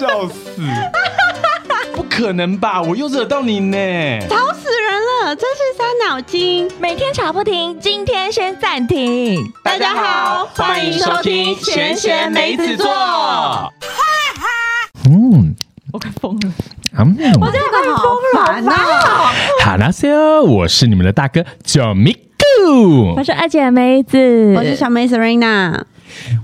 [0.00, 0.62] 笑死！
[1.92, 2.80] 不可能吧？
[2.80, 3.76] 我又惹到你呢！
[4.30, 6.70] 吵死人了，真是伤脑筋。
[6.80, 9.44] 每天吵不停，今天先暂停。
[9.62, 12.90] 大家好，欢迎收听闲闲梅子座。
[15.04, 15.54] 嗯，
[15.92, 16.52] 我快疯了，
[16.96, 18.46] 嗯，我真的快疯了。
[18.46, 19.34] 烦啊！
[19.62, 19.90] 哈拉
[20.40, 23.22] 我是你们的大哥 Jo Migu 我。
[23.22, 25.82] 是二姐梅子，我是小梅 Serena。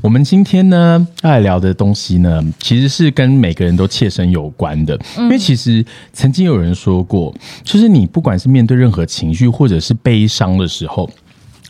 [0.00, 4.98] 我们今天呢要来聊的东西呢，其实是跟每个人都切身有关的。
[5.18, 11.08] 因为其实曾经有人说过，就是你不管是面对任何情绪或者是悲伤的时候。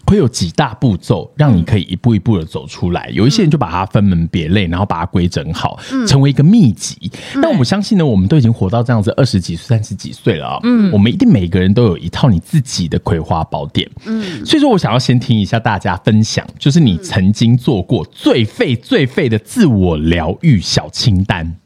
[0.06, 3.10] 会有几大步骤，让你可以一步一步的走出来。
[3.12, 7.10] 有一些人就把它分门别类，然后把它规整好，成为一个秘籍。
[7.34, 13.90] 但我们相信呢，我们都已经活到这样子二十几岁、三十几岁了啊、嗯，我们一定每个人都有一套你自己的葵花宝典。
[14.04, 21.56] 嗯，所以说我想要先听一下大家分享，就是你曾经做过最废、最废的自我疗愈小清单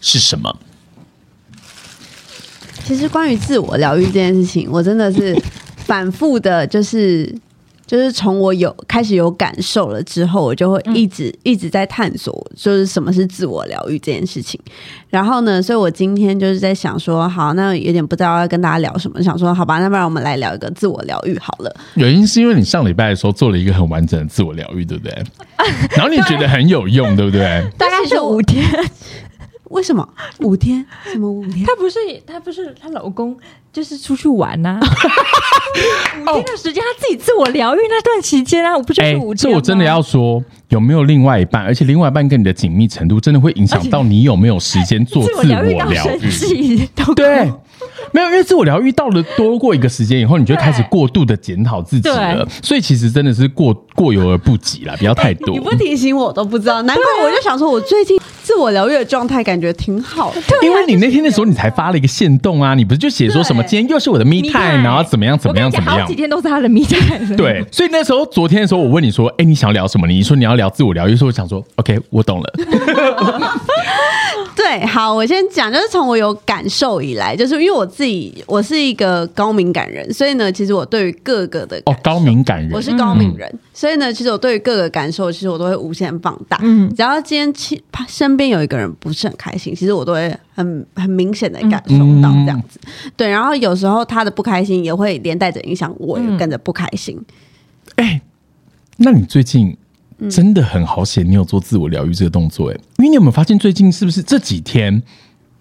[0.00, 0.56] 是什么？
[2.84, 5.36] 其实关于自我疗愈这件事情，我真的是
[5.78, 7.34] 反复的，就是
[7.86, 14.60] 就是从我有开始有感受了之后，我就会一直、一直在探索，就是什么是自我疗愈这件事情。
[15.08, 21.74] 然后呢，所以我今天就是在想说，好，那有点不知道要跟大家聊什么，想说好吧，那不然我们来聊一个自我疗愈好了。
[21.94, 25.24] 原因是因为你上礼拜的时候做了一个很完整的自我疗愈，对不对？
[25.96, 27.64] 然后你觉得很有用，对不对？
[27.78, 28.64] 大概是五天。
[29.70, 30.08] 为什么
[30.40, 30.86] 五天？
[31.12, 31.64] 什么五天？
[31.66, 33.36] 她不是她不是她老公，
[33.76, 34.80] 就是出去玩呐、
[36.32, 41.62] 五天的时间，他自己自我疗愈那段期间啊，我不就是五天这我真的要说，有没有另外一半？
[41.62, 46.18] 而且另外一半跟你的紧密程度，真的会影响到你有没有时间做自我 自我疗愈到生。
[46.30, 47.52] 气，对，
[48.12, 52.46] 没有，因为自我疗愈到了多过一个时间以后，你就会开始过度的检讨自己了对。
[52.62, 55.54] 所以其实真的是过过犹而不及了，不要太多。
[55.54, 60.40] 你不提醒我都不知道，难怪我就想说，我最近自我疗愈的状态感觉挺好的。
[60.62, 66.14] 因为你那天的时候，你才发了一个线动啊，你不是就写说什么今天又是我的 me time，然后怎么样怎么样怎么样好几？
[66.14, 67.36] 天都是他的迷 time。
[67.36, 70.06] 对，所以那时候昨天的时候，我问你说，哎、你想聊什么？
[70.06, 72.52] 你说你要聊自我疗愈，所以我想说，OK，我懂了。
[74.56, 86.58] 对，好，我先讲，就是从我有感受以来，就是因为我自己我是一个高敏感人，所以呢，其实我对于各个的哦，高敏感人，我是高敏人，所以呢，其实我对于各个感受，其实我都会无限放大。
[86.62, 92.80] 嗯，只要今天其身边有一个人不是很开心，其实我都会很很明显的感受到这样子。
[93.14, 97.20] 对，然后有时候他的不开心也会连带着影响我，也跟着不开心。
[97.96, 98.20] 哎、
[98.96, 99.76] 那你最近
[100.18, 105.02] 嗯真的很好写，你有做自我疗愈这个动作哎、因为你有没有发现最近是不是这几天，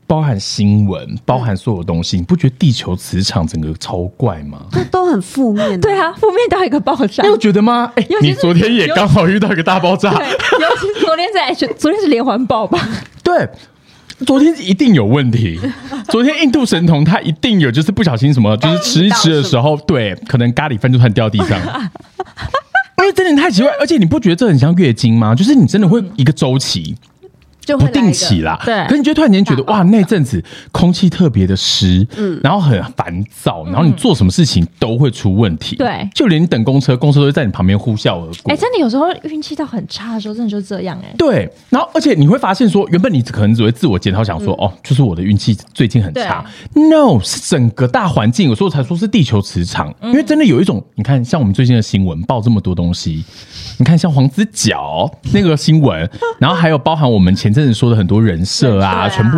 [0.07, 4.65] 包含新闻，包含所有东西，你不觉得地球磁场整个超怪吗？
[4.71, 7.29] 这都很负面、对，啊，负面到一个爆炸你。
[7.29, 7.91] 有觉得吗？
[7.95, 10.19] 哎、你昨天也刚好遇到一个大爆炸，尤
[10.79, 12.79] 其昨天在，昨天是连环爆吧？
[13.23, 13.49] 对。
[14.25, 15.59] 昨天一定有问题。
[16.07, 21.59] 昨天印度神童他一定有，就是不小心什么，就是吃一吃的时候，对，可能咖喱饭就突然掉地上。
[23.05, 25.35] 因为真的太奇怪，而且你不觉得这很像月经吗？
[25.35, 27.14] 就是你真的会一个周期，不
[27.65, 28.61] 就会来一个定期啦。
[28.65, 35.75] 对可是你就突然间觉得哇，那阵子空气特别的湿，嗯，然后很烦躁，然后你做什么事情都会出问题。
[35.75, 38.53] 对就连你等公车，公车都会在你旁边呼啸而过。
[38.53, 46.45] 哎、真的有时候运气到很差的时候，真的就这样哎、对，然后而且你会发现说，原本你可能只会自我检讨，想说、哦，就是我的运气最近很差。
[46.73, 53.23] No，是整个大环境，有时候才说是地球磁场，因为真的有一种，你看像我们最近的新闻报这么多东西，
[53.77, 56.09] 你看像黄子佼那个新闻，
[56.39, 59.37] 然后还有包含我们前阵子说的很多人设啊，啊全部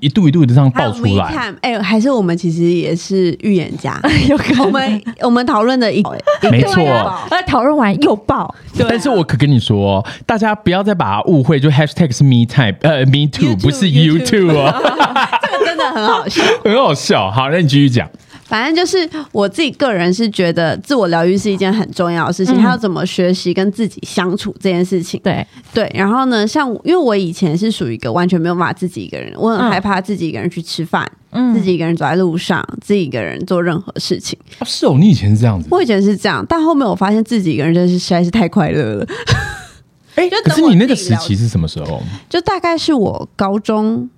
[0.00, 1.30] 一一度一度的这样爆出来。
[1.32, 4.00] time，哎、还是我们其实也是预言家。
[4.28, 6.02] 有可能我们我们讨论的一
[6.50, 8.52] 没错对啊呃，讨论完又爆，
[8.88, 14.72] 但是我可跟你说，大家不要再把它误会，就 hashtag 是 me time，呃，me too，YouTube，不是 YouTube you too 哦，
[15.50, 16.42] 这个真的很好笑。
[16.64, 17.30] 很好笑。
[17.30, 18.08] 好，那你继续讲。
[18.46, 25.20] 反正就是我自己个人是觉得自我疗愈是一件很重要的事情，嗯还有怎么学习跟自己相处这件事情。
[25.22, 34.38] 对，对，然后呢，像因为我以前是属于一个完全没有办法自己一个人，我很嗯害怕自己一个人去吃饭，嗯自己一个人走在路上，自己一个人做任何事情。
[34.60, 35.66] 哦是哦，你以前是这样子。
[35.70, 39.06] 我以前是这样，但后面我发现自己一个人真是实在是太快乐了。
[40.44, 42.02] 可是你那个时期是什么时候？
[42.30, 44.08] 就大概是我高中、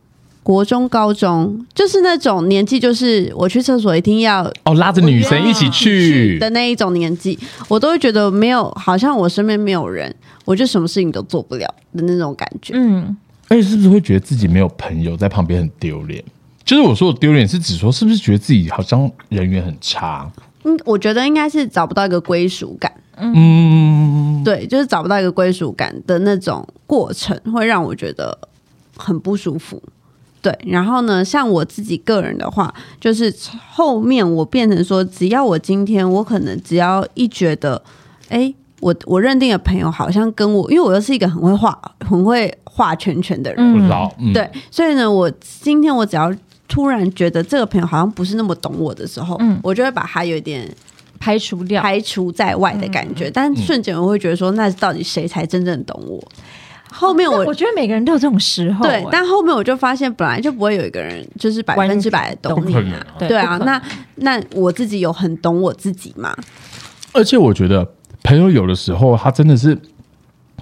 [0.48, 10.10] 国中、高中，就是那种年纪，就是我去厕所一定要哦，拉着女生一起去的那一种年纪，我都会觉得没有，好像我身边没有人，
[10.46, 12.72] 我就什么事情都做不了的那种感觉。
[12.74, 13.14] 嗯，
[13.48, 16.24] 而且是不是会觉得自己没有朋友在旁边很丢脸？
[16.64, 20.26] 就是我说的丢脸是指说，是不是觉得自己好像人缘很差？
[20.64, 28.38] 嗯，我觉得应该是找不到一个归属感，嗯，对，就是找不到一个归属感的那种过程，会让我觉得
[28.96, 29.82] 很不舒服。
[30.48, 33.34] 对，然后呢，像我自己个人的话，就是
[33.70, 37.82] 后面我变成说，只要我今天我可能只要一觉得，
[38.30, 43.62] 哎，我我认定的朋友好像跟我，因为我又是一个很会画、很会画圈圈的人，
[44.18, 46.34] 嗯，对，所以呢，我今天我只要
[46.66, 50.66] 突然觉得这个朋友好像不是那么懂我的时候，嗯我就会把他有点
[51.18, 51.82] 排除掉。
[51.82, 56.22] 排除在外的感觉，但瞬间我会觉得说，那到底谁才真正懂我？
[56.90, 63.06] 后面我我觉得每个人都有这种时候、对哎，但后面我就发现，本来就不会有一个人就是百分之百的懂你不可能啊。
[63.16, 63.80] 啊对啊，那
[64.16, 66.36] 那我自己有很懂我自己嘛？
[67.12, 67.86] 而且我觉得
[68.22, 69.78] 朋友有的时候他真的是，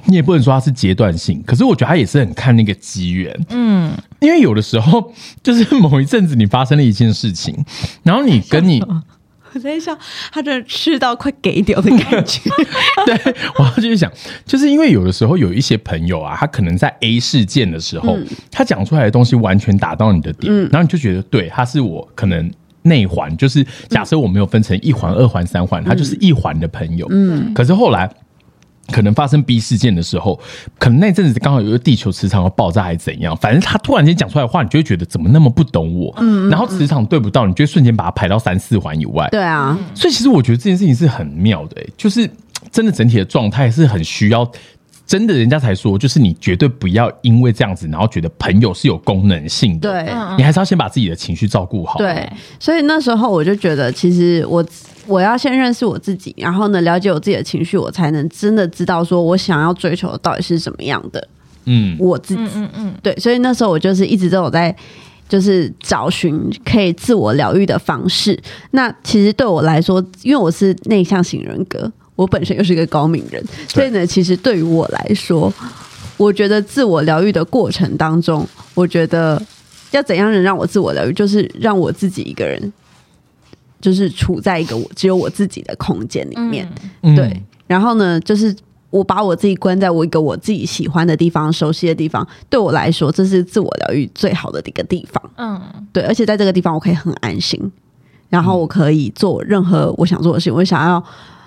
[0.04, 5.12] 你也不能说他是阶段性，可是我觉得他也是很看那个机缘，嗯，因为有的时候
[5.42, 7.56] 就是某一阵子你发生了一件事情，
[8.02, 8.82] 然后你跟你
[9.52, 9.96] 我在想，
[10.32, 12.40] 他真的吃到快给掉的感觉。
[13.06, 14.10] 对，我要继续讲，
[14.44, 18.18] 就是因为有的时候有一些朋友啊，他可能在 A 事件的时候，
[18.50, 22.50] 他讲出来的东西完全打到你的点，然后你就觉得对，他是我可能。
[22.82, 27.04] 内环就是假设我没有分成一环、二环、三环，他就是一环的朋友。
[27.10, 28.08] 嗯，可是后来
[28.92, 30.38] 可能发生 B 事件的时候，
[30.78, 36.14] 可能那阵子刚好有一个地球磁场要爆炸，还是怎样，反正他突然间讲出来的话，你就会觉得怎么那么不懂我。
[36.18, 39.28] 嗯，然后磁场对不到，你就会瞬间把它排到三四环以外。
[39.30, 42.30] 对啊，所以其实我觉得这件事情是很妙的、欸，就是
[42.70, 44.50] 真的整体的状态是很需要。
[45.06, 49.92] 真的，人家才说，就是你绝对不要因为这样子，然后觉得朋友是有功能性的。
[49.92, 51.98] 对你还是要先把自己的情绪照顾好。
[51.98, 54.64] 对，所以那时候我就觉得，其实我
[55.06, 61.28] 我要先认识我自己，然后呢，了解我自己的情绪，我才能真的知道说我想要追求的到底是什么样的
[61.66, 62.42] 嗯，我自己。
[62.42, 64.74] 嗯嗯嗯，对，所以那时候我就是一直都有在，
[65.28, 68.36] 就是找寻可以自我疗愈的方式。
[68.72, 75.52] 那其实对我来说，因为我是内向型人格，我本身又是一个高敏人，所以呢，其实对于我来说，
[76.16, 79.40] 我觉得自我疗愈的过程当中，我觉得
[79.92, 82.72] 要怎样能让我自我疗愈，就是让我自己一个人，
[83.80, 86.66] 就是处在一个我只有我自己的空间里面。
[87.02, 88.54] 嗯对，然后呢，就是
[88.88, 95.30] 我把我自己关在我一个我自己喜欢的地方、熟悉的地方，对我来说，这是自我疗愈最好的一个地方。
[95.36, 95.60] 嗯，
[95.92, 97.70] 对，而且在这个地方，我可以很安心，
[98.30, 100.54] 然后我可以做任何我想做的事情。
[100.54, 101.04] 我想要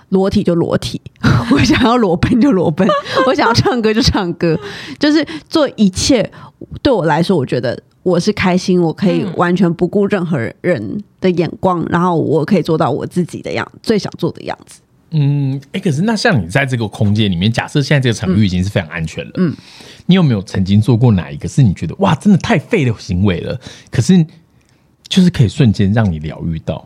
[0.09, 0.99] 裸体就裸体，
[1.51, 2.87] 我想要裸奔就裸奔，
[3.27, 4.59] 我想要唱歌就唱歌，
[4.99, 6.29] 就是做一切。
[6.81, 14.81] 对我来说，我觉得我是开心，我可以嗯完全不顾任何人的眼光，然后我可以做到我自己的样最想做的样子。
[15.11, 19.55] 嗯，哎、可是那像你在这个空间里面，假设现在这个场域已经是非常安全了，嗯嗯，
[20.05, 23.59] 你有没有曾经做过哪一个是你觉得哇，真的太废的行为了？
[23.89, 24.25] 可是
[25.07, 26.85] 就是可以瞬间让你疗愈到。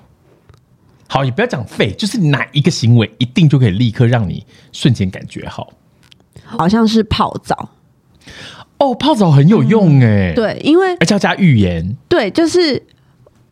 [1.08, 5.72] 好，也不要讲废，就是哪一个行为一定就可以立刻让你瞬间感觉好。
[6.46, 7.70] 好像是泡澡，
[8.78, 12.82] 哦，泡澡很有用哎、，对，因为而且要加浴盐，对，就是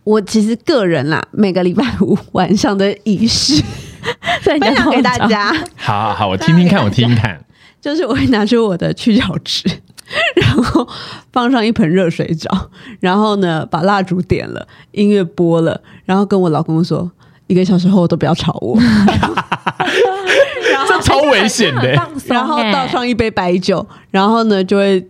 [0.04, 3.64] 我其实个人啦，每个礼拜五晚上的仪式
[4.42, 7.44] 分享给大，家，好好好，我听听看，我听听看。
[7.80, 9.68] 就是我会拿出我的去角质，
[10.36, 10.88] 然后
[11.32, 12.70] 放上一盆热水澡，
[13.00, 17.12] 然后呢把蜡烛点了，音乐播了，然后跟我老公说。
[17.52, 18.80] 一个小时后都不要吵我，
[20.88, 21.94] 这超危险的、
[22.28, 25.06] 然后欸倒上一杯白酒，然后呢就会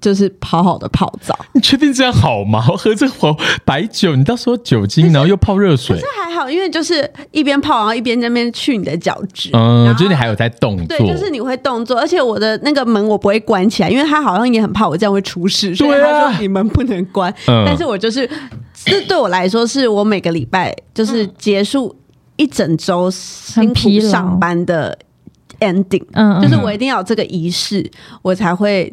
[0.00, 1.38] 就是好好的泡澡。
[1.52, 2.64] 你确定这样好吗？
[2.70, 9.50] 我喝这口白酒，你到时候酒精，然后又泡热水这，还好，因为就是一边泡，然后一边在那边去你的角质。
[9.52, 17.30] 嗯，然后就是你还有在动作，对，就是你会动作，而且我的那个门我不会关起来，因为他好像也很怕我这样会出事，所以对啊他说你门不能关。
[17.46, 18.26] 嗯但是我就是，
[18.84, 21.94] 这对我来说是我每个礼拜就是结束
[22.36, 24.96] 一整周辛苦上班的
[25.60, 27.88] ending，嗯嗯就是我一定要有这个仪式，
[28.22, 28.92] 我才会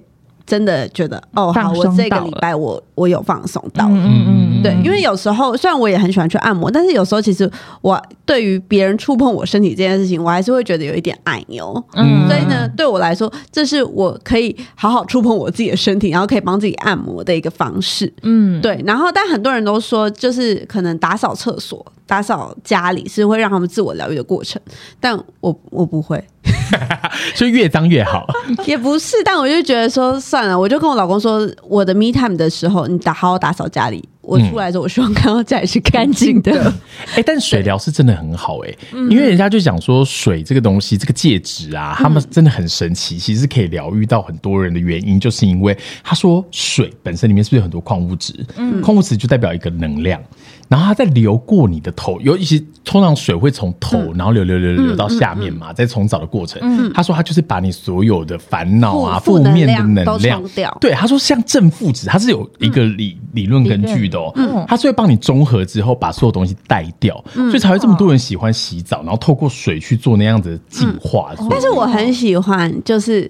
[0.49, 3.93] 真的觉得哦，好，我这个礼拜我我有放松到了。
[3.93, 7.49] 嗯嗯对，因为有时候虽然我也很喜欢去按摩，但是有时候其实
[7.81, 11.71] 我对于别人触碰我身体这件事情，我还是会觉得有一点碍牛。
[11.93, 18.11] 嗯所以呢，对我来说，这是我可以好好触碰我自己的身体，然后可以帮自己按摩的一个方式。
[18.23, 24.59] 嗯，对，然后但很多人都说，就是可能打扫厕所、打扫家里是会让他们自我疗愈的过程，
[24.99, 26.21] 但我我不会，
[27.35, 28.27] 所以越脏越好。
[28.65, 34.07] 也不是，但我就觉得说算了，我就跟我老公说，我的 me time 的时候，你打好好打扫家里。
[34.21, 36.71] 我出来的时候，我希望看到家里是干净的。
[37.15, 38.69] 哎、但水疗是真的很好哎、
[39.09, 48.31] 因为人家就讲说水这个东西，这个介质啊，他们真的很神奇，其实可以疗愈到很多人的原因，就是因为他说水本身里面是不是有很多矿物质？
[48.57, 50.21] 嗯矿物质就代表一个能量。
[50.69, 54.13] 然后它再流过你的头，尤其通常水会从头，嗯。
[54.15, 60.77] 然后流流流流流到下面嘛，在冲澡的过程，他说他就是把你所有的烦恼啊、负负面的能量都能量冲掉。
[60.79, 64.63] 对，他说像正负值，它是有一个理、理论根据的哦，嗯。
[64.67, 71.33] 它是会帮你中和之后把所有东西带掉，所以才会这么多人喜欢洗澡，然后透过水去做那样子的净化。
[71.49, 73.29] 但是我很喜欢，就是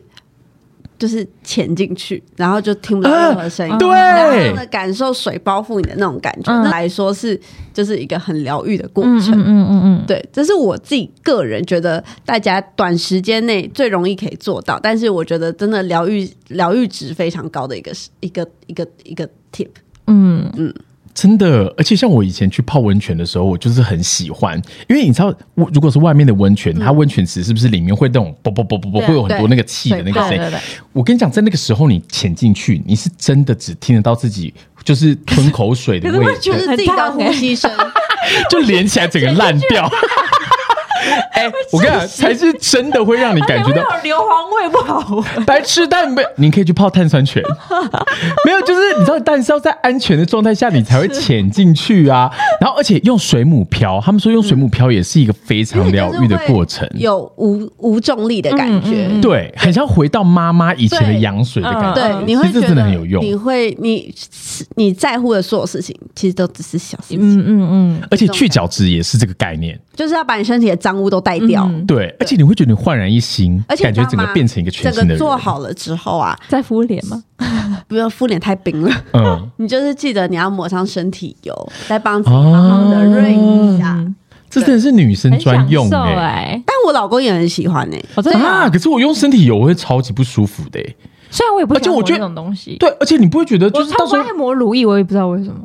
[1.00, 3.90] 就是潜进去，然后就听不到任何声音，呃对。
[3.90, 6.64] 然后呢感受水包覆你的那种感觉，嗯。
[6.64, 7.40] 那来说是
[7.74, 9.34] 就是一个很疗愈的过嗯程。
[9.40, 19.70] 嗯嗯嗯嗯，对，这是我自己个人觉得大家短时间内最容易可以做到，但是我觉得真的疗愈疗愈值非常高的一个一个一个一个 tip
[20.08, 20.52] 嗯。
[20.58, 20.74] 嗯
[21.20, 24.56] 真的，而且像我以前去泡温泉的时候，我就是很喜欢，
[24.88, 30.42] 因为你知道，我如果是外面的温泉，它温泉池是不是里面会那种啵啵啵啵啵，会有很多那个气的那个声音？
[30.94, 34.54] 我跟你讲，在那个时候你潜进去，你是真的只听得到自己
[34.86, 37.70] 就是吞口水的味道，就是自己的呼吸声，
[38.50, 39.92] 就连起来整个烂掉。
[41.32, 45.16] 哎、我跟你讲，才是真的会让你感觉到硫磺味不好。
[45.16, 45.46] 闻。
[45.46, 47.42] 白痴，但没，你可以去泡碳酸泉，
[48.46, 52.30] 没有，就是你知道，但是要在安全的状态下，你才会潜进去啊。
[52.60, 59.08] 然后，而且用水母漂，他们说用水母漂也是一个非常疗愈的过程，有无无重力的感觉。
[59.08, 59.22] 嗯嗯嗯。
[59.22, 61.96] 对，很像回到妈妈以前的羊水的感觉。
[61.96, 63.24] 对，嗯你会觉得真的很有用。
[63.24, 64.14] 你会你
[64.76, 71.66] 你在乎的所有事情，其实都只是小事情，嗯嗯嗯，而且去角质也是这个概念，就是要把你身体的脏污都带掉。
[71.66, 75.20] 嗯对，而且你会觉得你焕然一新，而且感觉整个变成一个全整个新的人。
[75.20, 77.22] 做好了之后啊，再敷脸吗？
[77.86, 83.96] 不要敷脸太冰了，嗯， 你就是记得你要抹上身体油，再帮自己好好的润一下。
[83.98, 84.16] 嗯
[84.50, 88.68] 这真的是女生专用哎、哎，但我老公也很喜欢呢、我真的啊！
[88.68, 90.96] 可是我用身体油我会超级不舒服的、欸。
[91.30, 95.60] 虽然我也不喜欢抹而且我觉得这种东西，对，而且你不会觉得就是到时候爱抹乳液，我也不知道为什么。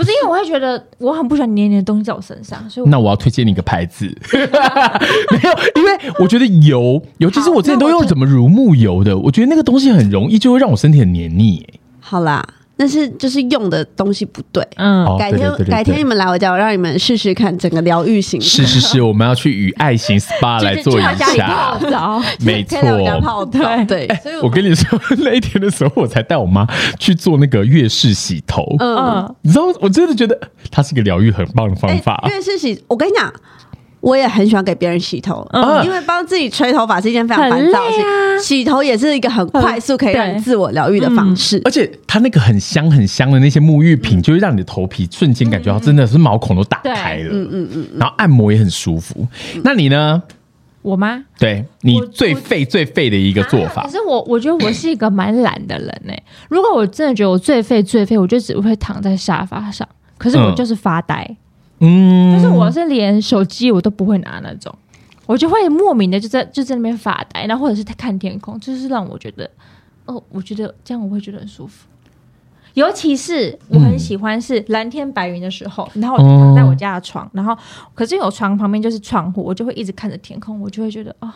[0.00, 11.80] 不是因为我会觉得我很不喜欢黏黏的东西在我身上，所以我那我要推荐你一个牌子， 没有，因为我觉得油，尤其是我之前都用什么乳木油的，我觉得那个东西很容易就会让我身体很黏腻、欸。
[12.00, 12.42] 好啦，
[12.80, 14.66] 但是就是用的东西不对。
[14.76, 18.40] 嗯哦改天对对对对改天你们来我家，我让你们试试看整个疗愈型。
[18.40, 21.90] 是是是，我们要去与爱型 SPA 来做一下泡。
[21.90, 22.80] 澡，没错，
[23.20, 26.66] 泡澡，对，所以 我跟你说，那一天的时候，我才带我妈
[26.98, 28.64] 去做那个月式洗头。
[28.78, 28.96] 嗯。
[28.96, 32.24] 嗯，你知道，我真的觉得它是一个疗愈很棒的方法。
[32.30, 33.30] 月式洗，我跟你讲，
[34.00, 38.42] 我也很喜欢给别人洗头，嗯因为帮自己吹头发是一件非常烦躁的事啊情。
[38.42, 41.60] 洗头也是一个很快速可以让你自我疗愈的方式。
[41.64, 49.26] 而且它那个很香很香的那些沐浴品，就会让你的头皮瞬间感觉到真的是毛孔都打开了，嗯嗯嗯，然后按摩也很舒服。
[49.62, 50.22] 那你呢？
[50.82, 51.22] 我吗？
[51.38, 56.14] 对你最废最废的一个做法可，是我我觉得我是一个蛮懒的人呢、
[56.48, 59.86] 如果我真的觉得我最废最废，我就只会躺在沙发上。
[60.16, 61.36] 可是我嗯就是发呆，嗯，
[61.80, 64.74] 嗯就是我是连手机我都不会拿那种，
[65.26, 69.50] 我就会莫名的就在就在那边发呆，然后或者是看天空，就是让我觉得，
[70.04, 71.86] 哦，我觉得这样我会觉得很舒服。
[72.74, 77.56] 尤其是我很喜欢是蓝天白云的时候，然后我就躺在我家的床，然后
[77.94, 81.32] 可是有床旁边就是窗户，我就会一直看着天空，我就会觉得哦，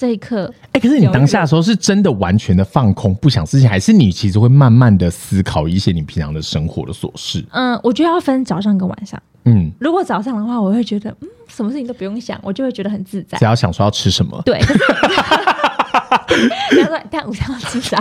[0.00, 7.44] 这一刻哎、可是你当下的时候是真的完全的放空，不想事情，还是你其实会慢慢的思考一些你平常的生活的琐事？
[7.52, 9.22] 嗯，我觉得要分早上跟晚上。
[9.44, 13.44] 嗯，如果早上的话，我会觉得嗯，什么事情都不用想，我就会觉得很自在只。
[13.44, 14.80] 要想说要吃什么，对，可是
[16.82, 17.98] 他说：“但午餐要吃啥？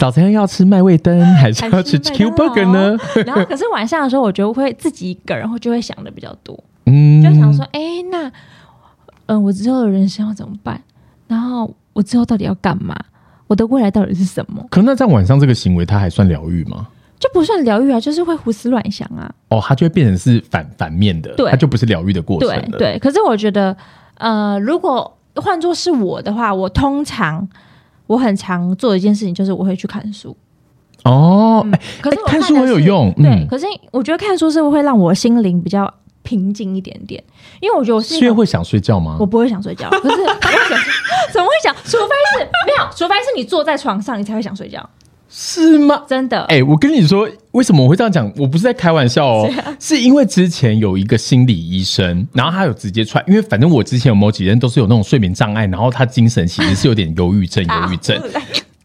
[0.00, 2.96] 早餐要吃麦味登还是要吃 Q Burger 呢？
[3.26, 7.80] 然后可是晚上的时候，我觉得会自己一个人，会就会想的比较多，嗯，就想说，哎、
[8.10, 8.32] 那
[9.26, 10.82] 嗯、我之后的人生要怎么办？
[11.28, 12.96] 然后我之后到底要干嘛？
[13.46, 14.66] 我的未来到底是什么？
[14.70, 16.88] 可那在晚上这个行为，它还算疗愈吗？
[17.18, 19.32] 就不算疗愈啊，就是会胡思乱想啊。
[19.48, 22.78] 哦，它就会变成是反反面的，对它就不是疗愈的过程了。
[22.78, 23.76] 对对，可是我觉得，
[24.18, 27.48] 呃，如果换作是我的话，我通常
[28.06, 30.36] 我很常做的一件事情就是我会去看书。
[31.04, 33.28] 哦，哎、可是看书很有用对。
[33.30, 35.92] 嗯可是我觉得看书是会让我心灵比较
[36.28, 37.24] 平静一点点，
[37.58, 39.24] 因为我觉得我是一个是因为会想睡觉吗我？
[39.24, 40.78] 不会想睡觉， 可是我会想
[41.32, 41.74] 怎么会想？
[41.84, 44.86] 除非是没有，除非是你坐在床上，你才会想睡觉，
[45.30, 46.02] 是吗？
[46.06, 46.42] 真的。
[46.44, 48.30] 哎、我跟你说，为什么我会这样讲？
[48.36, 58.20] 我不是在开玩笑哦，啊是因为之前有一个心理医生，然后他有直接出来，因为反正我之前有某几人都是有那种睡眠障碍，然后他精神其实是有点忧郁症， 忧郁症。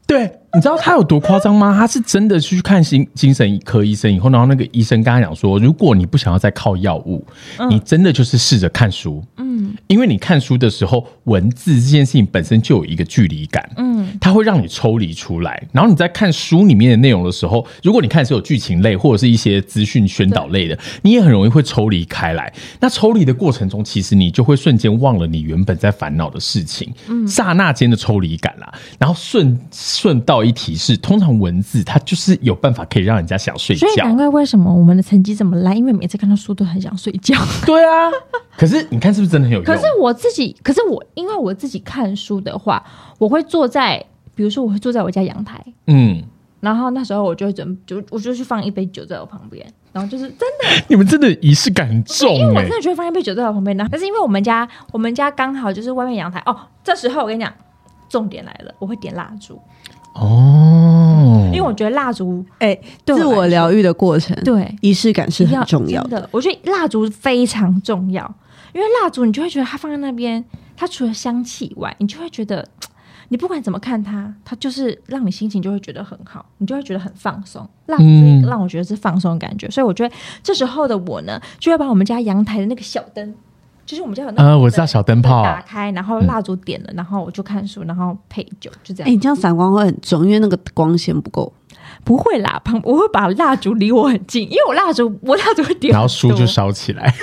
[0.08, 1.76] 对，你知道他有多夸张吗？
[1.76, 7.26] 他是真的去看心精神科医生以后，然后那个医生跟他讲说，如果你不想要再靠药物，
[7.72, 9.24] 你真的就是试着看书。
[9.38, 13.68] 嗯，因为你看书的时候，文字这件事情本身就有一个距离感。
[13.78, 15.60] 嗯，它会让你抽离出来。
[15.72, 22.54] 然后你在看书里面的内容的时候，如果你看是有剧情类或者是一些资讯宣导类的，你也很容易会抽离开来。
[22.80, 28.72] 那抽离的过程中，其实你就会瞬间忘了你原本在烦恼的事情，嗯刹那间的抽离感啦。
[29.00, 33.88] 然后顺顺道一提示，通常文字它就是有办法可以让人家想睡觉。
[33.88, 34.02] 所以。
[34.06, 37.36] 难怪为什么我们的成绩这么烂，因为每次看到书都很想睡觉。
[37.66, 38.12] 对啊，
[38.58, 39.66] 可是你看是不是真的很有用？
[39.66, 42.84] 可是我自己，可是我因为我自己看书的话，
[43.18, 44.04] 我会坐在，
[44.36, 46.24] 比如说我会坐在我家阳台，嗯，
[46.60, 56.42] 然后那时候我就会准就我就去放一杯酒在我旁边，然后就是真的， 你们真的仪式感很因重因、为我真的觉得放一杯酒在我旁边，然后但是因为我们家我们家刚好就是外面阳台。
[56.46, 57.54] 哦，这时候我跟你讲，
[58.10, 59.60] 重点来了，我会点蜡烛，
[60.14, 66.28] 哦，因为我觉得蜡烛哎，自我疗愈的过程，对仪式感是很重要的。
[66.32, 68.24] 我觉得蜡烛非常重要，
[68.74, 70.44] 因为蜡烛你就会觉得它放在那边，
[70.76, 72.68] 它除了香气以外，你就会觉得。
[73.30, 77.68] 你不管怎么看它，它就是让你心情就会觉得很好，你就会觉得很放松。
[77.88, 83.34] 蜡烛嗯让我觉得是放松的感觉，所以我觉得这时候的我呢，就会把我们家阳台的那个小灯，
[83.86, 89.10] 就是我们家有那个啊我知道小灯泡打开，然后蜡烛点了，然后我就看书，然后配酒，就这样。
[89.10, 91.54] 哎，你这样散光会很重，因为那个光线不够。
[92.06, 97.14] 不会啦，旁我会把蜡烛离我很近，因为我蜡烛我蜡烛会点，然后书就烧起来。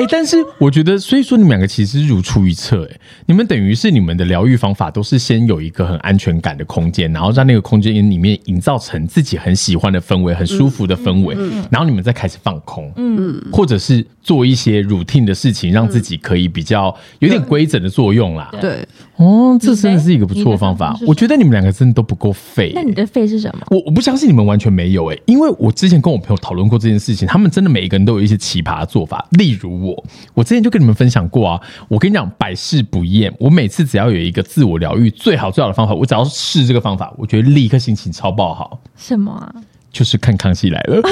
[0.00, 2.88] 哎、但是我觉得，所以说你们两个其实如出一辙。
[2.90, 11.36] 哎，你们等于是你们的疗愈方法都是先有一个很安全感的空间，然后在那个空间里面营造成自己很喜欢的氛围、很舒服的氛围，
[11.70, 18.50] 然后你们再开始放空，嗯，或者是做一些 routine 的事情，让自己可以比较有点规整的作用啦。
[18.58, 23.66] 对，哦，这真的是一个不错的方法我觉得你们两个真的都不够废、那你的废是什么？
[23.70, 29.26] 我我不相信你们完全没有哎、因为我之前跟我朋友讨论过这件事情，他们真的每一个人都有一些奇葩的做法。
[29.32, 30.04] 例如我，我
[30.34, 39.52] 我之前就跟你们分享过啊，我跟你讲百试不厌，我每次只要有一个自我疗愈最好最好的方法，我只要试这个方法，我觉得立刻心情超爆好，什么啊？
[39.92, 41.02] 就是看《康熙来了》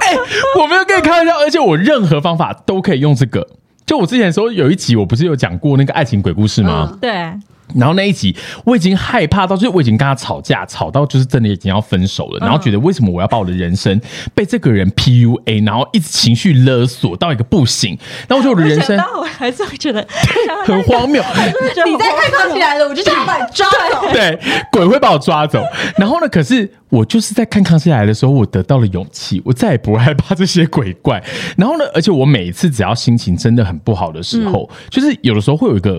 [0.00, 0.16] 哎、
[0.60, 3.46] 我没有跟你开玩笑，而且我任何方法都可以用这个。
[3.84, 6.96] 就我之前说有一集，我不是有讲过那个爱情鬼故事吗？
[7.00, 7.32] 对，
[7.74, 14.00] 然后那一集我已经害怕到，就是我已经跟他吵架，吵到就是真的已经要分手了，然后觉得为什么我要把我的人生
[14.34, 17.96] 被这个人 PUA，然后一直情绪勒索到一个不行，
[18.28, 20.06] 然后我觉得我的人生我还是 会觉得
[20.64, 21.22] 很荒谬，
[21.86, 24.08] 你再看康熙来了，我就想要把你抓走。
[24.12, 24.38] 对，
[24.70, 25.62] 鬼会把我抓走。
[25.96, 31.22] 然后呢，可是我就是在看康熙来的时候，我得到了勇气，我再也不会害怕这些鬼怪。
[31.56, 35.94] 然后呢，而且我每一次只要心情真的很不好的时候，就是有的时候会有一个，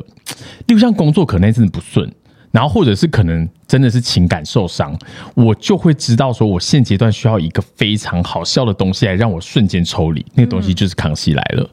[0.67, 2.11] 例如像工作可能那阵子不顺。
[2.51, 4.95] 然后，或者是可能真的是情感受伤，
[5.33, 10.23] 我就会知道说，我现阶段需要一个非常好笑的东西来让我瞬间抽离。
[10.35, 11.63] 那个东西就是《康熙来了》，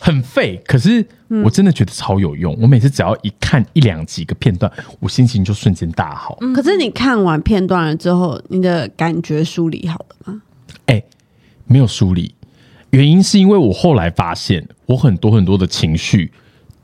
[0.00, 1.06] 很废，可是
[1.44, 2.56] 我真的觉得超有用。
[2.60, 6.36] 我每次只要一看一两集个片段，我心情就瞬间大好。
[6.52, 10.42] 可是你看完片段了之后，你的感觉梳理好了吗？
[10.86, 11.00] 哎、
[11.66, 12.34] 没有梳理，
[12.90, 16.32] 原因是因为我后来发现，我很多很多的情绪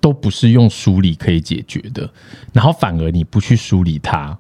[0.04, 2.06] 都不是用梳理可以解决的，
[2.52, 4.36] 然后反而你不去梳理它，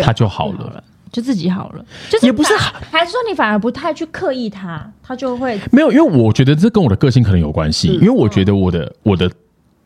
[0.00, 0.84] 它就好好了。
[1.10, 9.28] 就自己好了，就是也不是还是说你反而不太去刻意它，它就会没有，因为我觉得这跟我的个性可能有关系，因为我觉得我的我的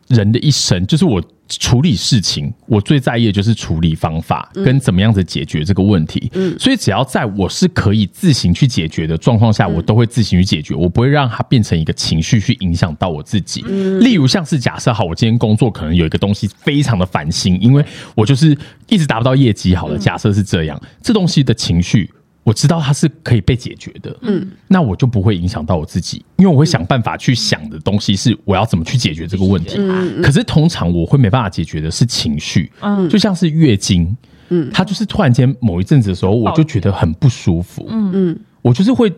[0.07, 6.31] 人的一生，就是我处理事情，我最在意的就是处理方法跟怎么样子解决这个问题。
[6.33, 13.61] 嗯，所以只要在我是可以自行去解决的状况下，我都会自行去解决，我不会让它变成一个情绪去影响到我自己。
[14.01, 18.57] 例如像是假设好，我今天工作可能有一个东西非常的烦心，因为我就是
[18.89, 19.75] 一直达不到业绩。
[19.75, 22.11] 好了，假设是这样，这东西的情绪。
[22.45, 29.77] 我知道它是可以被解决的，嗯，那我就不会影响到我自己，因为我会想办法去想的东西是我要怎么去解决这个问题。
[30.21, 34.15] 可是通常我会没办法解决的是情绪，嗯，就像是月经，
[34.49, 38.11] 嗯，它就是突然间某一阵子的时候，我就觉得很不舒服，嗯。
[38.13, 39.11] 嗯，我就是会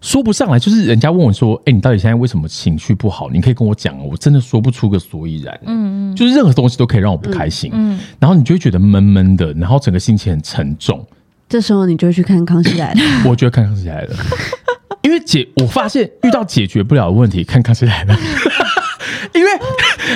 [0.00, 3.28] 说不上来，就是人家问我说，哎、你到底现在为什么情绪不好？
[3.30, 11.04] 你可以跟我讲哦，我真的说不出个所以然，嗯嗯，就是任何东西都可以让我不开心，嗯，然后你就会觉得闷闷的，然后整个心情很沉重。
[11.50, 13.00] 这时候你就会去看《康熙来了》。
[13.28, 14.16] 我觉得看康熙来了，
[15.02, 18.16] 因为解我发现遇到解决不了的问题，看康熙来了，
[19.34, 19.50] 因为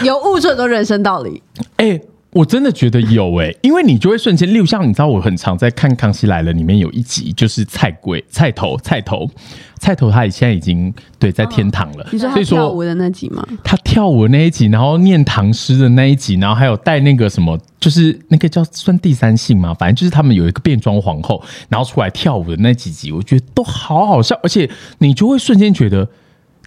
[0.04, 1.42] 有悟出很多人生道理。
[1.76, 2.00] 哎、
[2.34, 9.30] 我真的觉得有哎、 因为你就会瞬间，例如像你知道，我很常在看《康熙来了》里面有一集就是菜龟菜头菜头
[9.78, 13.46] 菜头，他现在已经对在天堂了，你说他跳舞的那集吗？
[13.62, 24.68] 他跳舞的那一集，然后念唐诗的那一集，然后还有带那个什么，就是那个叫算第三性嘛，反正就是他们有一个变装皇后，然后出来跳舞的那几集，我觉得都好好笑，而且
[24.98, 26.08] 你就会瞬间觉得。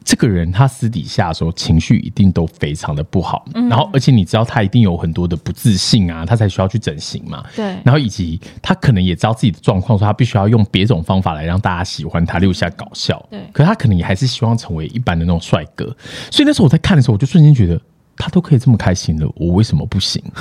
[0.07, 7.43] 这个人他私底下的时候情绪一定都非常的不好，然后而且你知道他一定有很多的不自信啊，他才需要去整形嘛。
[7.53, 13.21] 对然后以及他可能也知道自己的状况，说他必须要用别种方法来让大家喜欢他，留下搞笑。
[13.29, 15.85] 对可是他可能也还是希望成为一般的那种帅哥，
[16.31, 17.77] 所以那时候我在看的时候，我就瞬间觉得
[18.15, 20.23] 他都可以这么开心了，我为什么不行？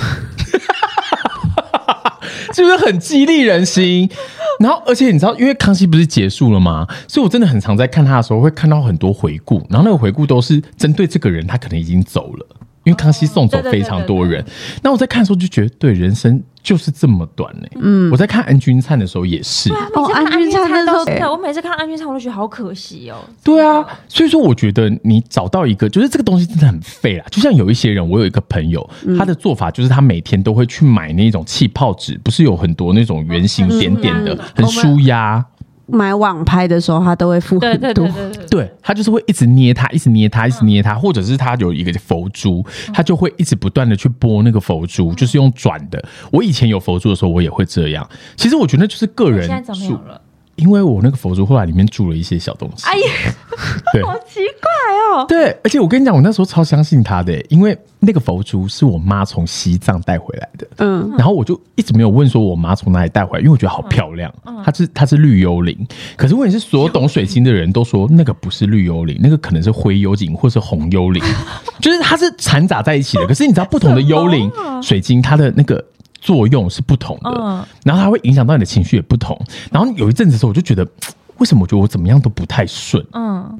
[2.53, 4.09] 是不是很激励人心？
[4.59, 6.87] 然后，而且你知道，因为康熙不是结束了吗？
[7.07, 12.45] 所以我真的很常在看他的时候，会看到很多回顾，然后那个回顾都是针对这个人，他可能已经走了，
[12.87, 14.43] 因为康熙送走非常多人。
[14.81, 23.17] 那我在看的时候就觉得，对，人生就是这么短呢、嗯，我在看安君灿的时候也是，哦安君灿的时候对我每次看到安君灿，我都觉得好可惜哦。
[23.43, 27.25] 对啊，所以说我觉得你找到一个，就是这个东西真的很废啦。
[27.29, 35.45] 就像有一些人，我有一个朋友，他的做法就是他每天都会去买那种气泡纸，不是有很多那种圆形点点的，嗯很舒压。
[35.87, 38.07] 买网拍的时候，他都会付很多。
[38.49, 46.03] 对他就是会一直捏它，一直捏它，一直捏它，或者是他有一个佛珠，他就会一直不断的去拨那个佛珠，就是用转的。
[46.31, 48.07] 我以前有佛珠的时候，我也会这样。
[48.35, 50.21] 其实我觉得就是个人现在怎么住样，了？
[50.57, 52.85] 因为我那个佛珠后来里面住了一些小东西。
[52.85, 53.33] 哎呀，
[53.93, 55.25] 对好奇怪哦。
[55.27, 60.67] 对，而且我跟你讲，我那时候超相信他的，因为那个佛珠是我妈从西藏带回来的。
[60.77, 64.33] 嗯，然后我就一直没有问说我妈从哪里带回来，因为我觉得好漂亮。
[64.63, 71.23] 它是它是绿幽灵，可是问题是所有懂水晶的人都说那个不是绿幽灵，那个可能是灰幽灵或是红幽灵，
[71.79, 73.27] 就是它是掺杂在一起的。
[73.27, 75.83] 可是你知道不同的幽灵水晶它的那个。
[76.19, 79.39] 作用是不同的，嗯然后它会影响到你的情绪也不同。
[79.71, 80.85] 然后有一阵子的时候，我就觉得，
[81.37, 83.05] 为什么我觉得我怎么样都不太顺？
[83.13, 83.59] 嗯，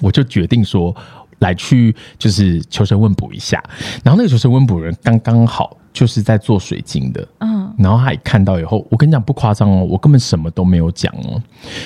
[0.00, 0.94] 我就决定说
[1.40, 3.62] 来去就是求神问卜一下。
[4.02, 11.40] 然后那个求神问卜人刚刚好就是在做水晶的，嗯，然后他一看到以后，我跟你讲不夸张哦，我根本什么都没有讲哦，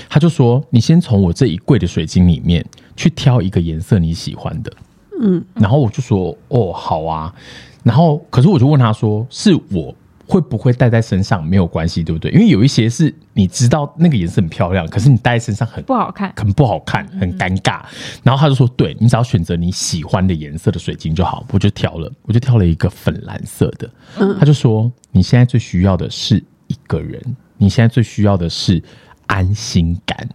[0.09, 2.64] 他就说你先从我这一柜的水晶里面
[2.96, 4.72] 去挑一个颜色你喜欢的，
[5.20, 7.35] 嗯，然后我就说哦好啊，
[7.83, 9.94] 然后可是我就问他说是我。
[10.26, 12.30] 会不会戴在身上没有关系，对不对？
[12.32, 16.32] 因为有一些是你知道那个颜色很漂亮，可是你戴在身上很不好看。
[16.37, 17.80] 很不好看，很尴尬。
[18.22, 23.90] 然后他就说：“对你只要选择你喜欢的颜色的水晶就好。”我就挑了，我就挑了一个粉蓝色的。
[24.38, 27.20] 他就说：“你现在最需要的是一个人，
[27.56, 28.82] 你现在最需要的是。”
[29.26, 30.28] 安心感，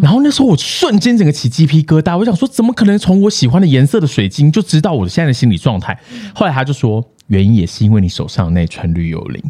[0.00, 6.00] 然后那时候我瞬间整个起鸡皮疙瘩，我想说怎么可能从我喜欢的颜色的水晶就知道我现在的心理状态？
[6.34, 9.42] 后来他就说，原因也是因为你手上的那串绿幽灵。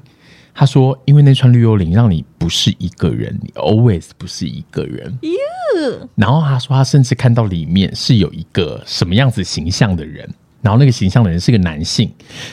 [0.57, 5.13] 他说，因为那串绿幽灵让你不是一个人，你 always 不是一个人。
[6.15, 10.33] 然后他说，他甚至看到里面是有一个什么样子形象的人，
[10.63, 12.09] 然后那个形象的人是个男性，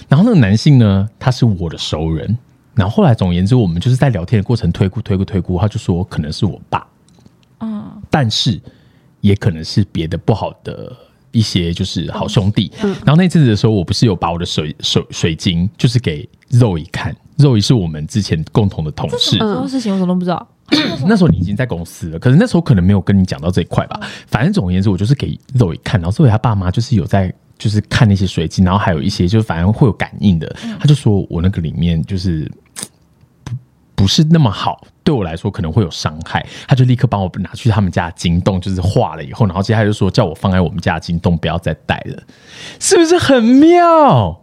[0.10, 2.36] 然后那个男性呢，他是我的熟人。
[2.74, 6.88] 然后后来，总而言之，我们就是在聊天的过程推估、推估、推估，他就说可能是我爸，
[7.60, 8.60] 嗯，但是
[9.20, 10.92] 也可能是别的不好的
[11.32, 12.72] 一些就是好兄弟。
[13.06, 19.68] 然后那阵子的时候，我不是有把我的水水水晶就是给肉一看，肉一是我们之前共同的同事，什么？
[19.68, 20.48] 事情我怎么都不知道？
[21.06, 24.00] 那时候你已经在公司了，可是那时候可能没有跟你讲到这一块吧。
[24.28, 32.50] 反正总而言之，我就是给肉一看，然后作为他爸妈就是有在就是看那些水晶，然后还有一些就是反正会有感应的，他就说我那个里面就是
[34.02, 42.24] 不不是那么好，对我来说可能会有伤害，他就立刻帮我拿去他们家的金洞，就是化了以后，然后接下来就说叫我放在我们家的金洞，不要再带了，
[42.80, 44.42] 是不是很妙？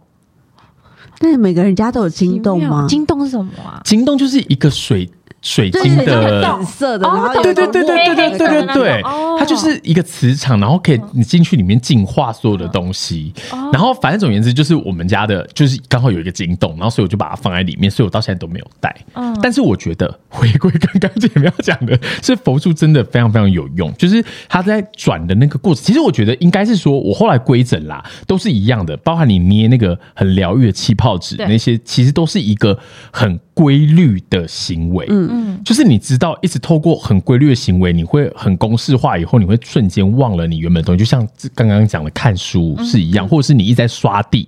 [1.19, 2.85] 那每个人家都有金洞吗？
[2.87, 3.81] 金洞是什么啊？
[3.83, 5.09] 金洞就是一个水
[5.41, 9.01] 水晶的粉色的，哦然后对对对对对对对对
[9.37, 13.33] 它就是一个磁场，然后可以你进去里面净化所有的东西。
[13.71, 18.95] 然后反正总而言之，就是我们家的，就是刚好有一个金洞，然后所以我就把它放在里面，所以我到现在都没有带。
[19.13, 32.77] 嗯但是我觉得回归刚刚姐妹要讲的是佛珠真的非常非常有用，就是它在转的那个过程，其实我觉得应该是说我后来规整啦，都是一样的，包含你捏那个很疗愈的气泡纸那些，其实都是一个
[33.11, 35.05] 很规律的行为。
[35.09, 44.47] 嗯嗯，就是你知道，一直透过很规律的行为，你会很公式化，以后你会瞬间忘了你原本的东西，就像刚刚讲的看书是一样，或者是你一直在刷地。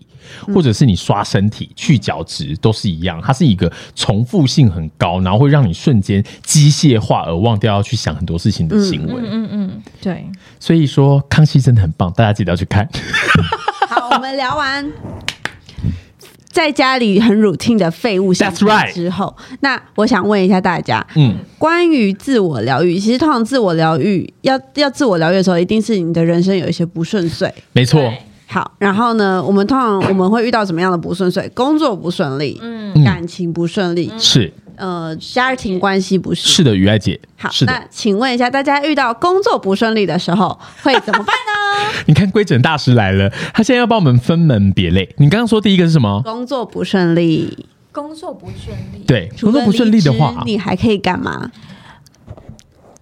[0.53, 9.15] 或者是你刷身体、去角质都是一样，它是一个重复性很高，然后会让你瞬间机械化而忘掉要去想很多事情的行为。
[9.25, 10.25] 嗯嗯，对，
[10.57, 12.87] 所以说，康熙真的很棒，大家记得要去看。
[13.89, 14.89] 好，我们聊完
[16.51, 28.13] 在家里很 routine 的废物相 That's 处 right 之后，那我想问一下大家，嗯，关于自我疗愈，其实通常自我疗愈要要自我疗愈的时候，一定是你的人生有一些不顺遂，没错，
[28.47, 31.49] 好，然后呢，我们通常我们会遇到什么样的不顺遂？
[31.55, 36.47] 工作不顺利，嗯，感情不顺利，是呃，家庭关系不是。
[36.47, 37.83] 是的，于爱姐，好，是那。
[37.89, 41.91] 请问一下，大家遇到工作不顺利的时候 会怎么办呢？
[42.07, 45.07] 你看规整大师来了，他现在要帮我们分门别类。
[45.17, 46.21] 你刚刚说第一个是什么？
[46.23, 51.51] 工作不顺利，工作不顺利，对，工作不顺利的话你还可以干嘛？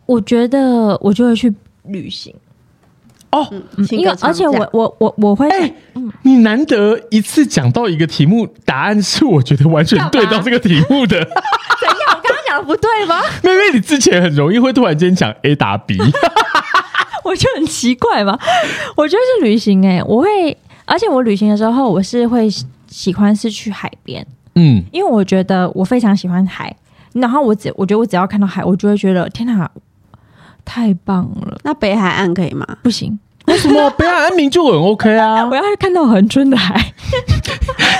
[0.06, 1.54] 我觉得我就会去
[1.84, 2.34] 旅行，
[3.32, 5.72] 哦，嗯因为而且我我我我会，哎
[6.24, 11.18] 你难得一次讲到一个题目，答案是我觉得完全对到这个题目的。
[11.20, 11.98] 怎样？
[12.10, 13.22] 我刚刚讲的不对吗？
[13.44, 15.98] 妹妹，你之前很容易会突然间讲 A 答 B，
[17.24, 18.38] 我就很奇怪嘛。
[18.96, 26.76] 我觉得是旅行哎、我会，而且我旅行的时候，我是会喜喜欢是去海边，嗯，因为我觉得我非常喜欢海。
[27.14, 29.70] 然后我只我觉得我只要看到海，我就会觉得天哪，
[30.64, 31.58] 太棒了！
[31.64, 32.66] 那北海岸可以吗？
[32.84, 33.18] 不行，
[33.50, 35.56] 为什么北海安明就很 OK 啊我？
[35.56, 36.94] 要看到恒春的海。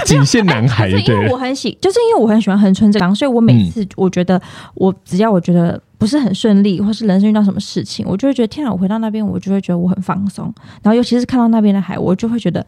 [0.06, 4.42] 仅限南海，是因为对我，很喜，就是因为我很喜欢恒春这个地方，所以我每次我觉得
[4.76, 10.46] 我只要我觉得不是很顺利，或是人生遇到什么事情，我就会觉得天啊，我回到那边，我就会觉得我很放松。
[10.82, 12.66] 然后尤其是看到那边的海，我就会觉得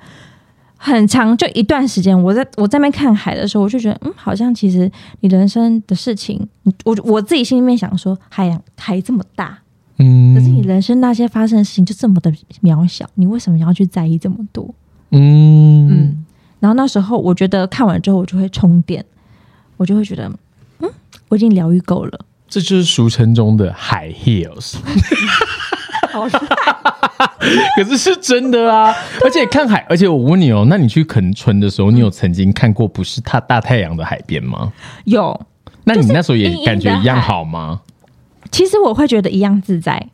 [0.77, 4.91] 很长，就一段时间，我在我在那边看海的时候，我就觉得嗯，好像其实
[5.21, 9.57] 你人生的事情，你我我自己心里面想说，海洋海这么大，
[10.01, 14.73] 嗯可是你人生那些发生的事情就这么的渺小，你为什么要去在意这么多？
[15.11, 16.25] 嗯嗯，
[16.59, 19.03] 然后那时候我觉得看完之后我就会充电，
[19.77, 20.31] 我就会觉得，
[20.79, 20.89] 嗯，
[21.29, 22.19] 我已经疗愈够了。
[22.47, 24.75] 这就是俗称中的海 heels，
[26.11, 26.27] 好
[27.75, 28.93] 可是是真的啊！
[29.23, 34.71] 而且看海，而且我问你哦，那你去垦村的时候，你有曾经看过不是大大太阳的海边吗？
[35.05, 35.39] 有，
[35.85, 37.79] 那你那时候也感觉一样好吗？
[38.51, 40.07] 其实我会觉得一样自在，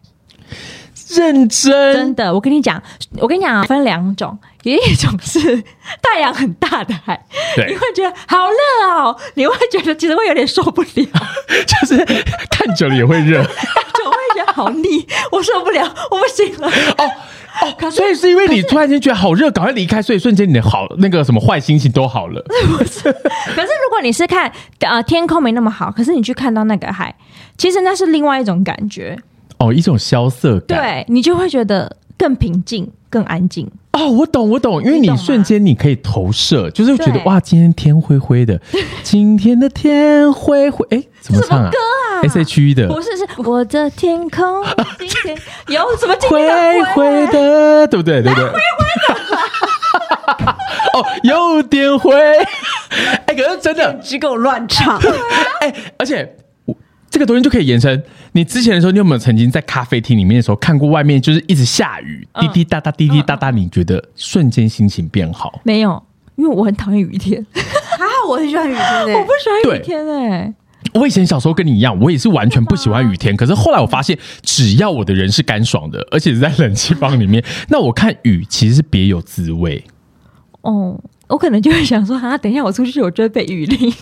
[1.09, 2.33] 认真真的。
[2.33, 2.81] 我跟你讲，
[3.19, 5.63] 我跟你讲啊，分两种，有一种是
[6.01, 7.25] 太阳很大的海，
[7.57, 10.89] 你对，会觉得好热哦，你会觉得其实会有点受不了，
[11.65, 11.97] 就是
[12.49, 13.41] 看久了也会热
[13.97, 16.67] 就会觉得好腻，我受不了，我不行了。
[16.97, 17.11] 哦
[17.61, 17.91] 哦。
[17.91, 22.43] 所以是因为你突然间觉得好热，赶快离开，所以瞬间你的好那个什么坏心情都好了。
[22.77, 27.15] 可是如果你是看呃天空没那么好，可是你去看到那个海，
[27.57, 29.17] 其实那是另外一种感觉，
[29.59, 30.79] 哦，一种萧瑟感。
[30.79, 33.69] 对你就会觉得更平静、更安静。
[33.93, 38.61] 哦，我懂，我懂，因为你瞬间你可以投射，就是觉得哇，今天天灰灰的，
[39.01, 41.71] 今天的天灰灰，哎，怎么唱啊？
[41.71, 41.86] 歌啊
[42.23, 44.63] S H E 的不是，是我的天空，
[44.99, 46.47] 今天有什么今灰
[46.93, 48.21] 灰的，对不对？
[48.21, 48.49] 对不对？
[50.93, 52.13] 哦，有点灰。
[53.25, 54.99] 哎，可是真的，只给我乱唱，
[55.61, 56.75] 哎，而且我
[57.09, 58.01] 这个东西就可以延伸。
[58.33, 65.59] 你之前的时候，你有没有曾经在咖啡厅里面的时候看过外面就是一直下雨，滴滴答答，滴滴答答，你觉得瞬间心情变好？
[65.63, 66.01] 没有，
[66.35, 70.53] 因为我很讨厌雨天，还好我很喜欢雨天欸、 我不喜欢雨天哎、
[70.93, 73.35] 我以前小时候跟你一样，我也是完全不喜欢雨天。
[73.35, 79.83] 可是后来我发现，只要我的人是干爽的，而且是在冷气房里面，那我看雨其实是别有滋味。
[80.61, 83.93] 哦，我可能就会想说，啊，等一下我出去，我就会被雨淋。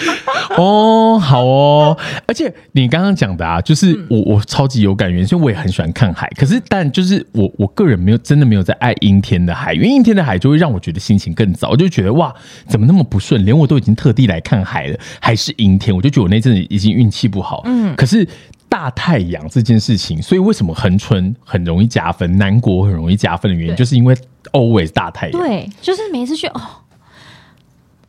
[0.56, 6.30] 哦，好哦，而且你刚刚讲的啊，就是我我超级有感原因，所以我也很喜欢看海。
[6.36, 12.34] 可是，但就是我我个人没有真的没有在爱阴天的海，因为阴天的海就会让我觉得心情更糟，我就觉得哇，
[12.66, 13.44] 怎么那么不顺？
[13.44, 17.62] 连我都已经特地来看海了，还是阴天，我就觉得我那阵子已经运气不好。
[17.64, 18.26] 嗯，可是。
[18.72, 24.16] 大太阳这件事情，所以为什么恒春很容易加分，南国很容易加分的原因，就是因为
[24.52, 25.38] always 大太阳。
[25.38, 26.60] 对，就是每次去哦，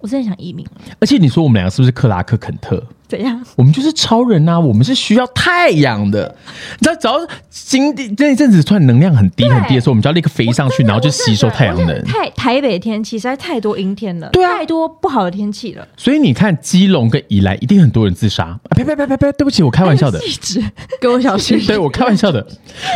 [0.04, 0.64] 我真的想移民。
[1.00, 2.86] 而且你说我们两个是不是克拉克肯特？
[3.14, 3.40] 怎样？
[3.56, 4.60] 我们就是超人啊！
[4.60, 6.36] 我们是需要太阳的。
[6.80, 12.04] 你知道，只要经历那一阵子突然能量很低很低的时候，我们就要立刻飞上去，然后就吸收太阳能。
[12.06, 15.88] 太台北天气实在太多阴天了，对啊太多不好的天气了。
[15.96, 18.46] 所以你看，基隆跟宜兰一定很多人自杀。
[18.46, 19.32] 啊呸呸呸呸呸！
[19.34, 20.20] 对不起，我开玩笑的。
[20.26, 20.60] 一直，
[21.00, 21.64] 给我小心。
[21.68, 22.44] 对我开玩笑的，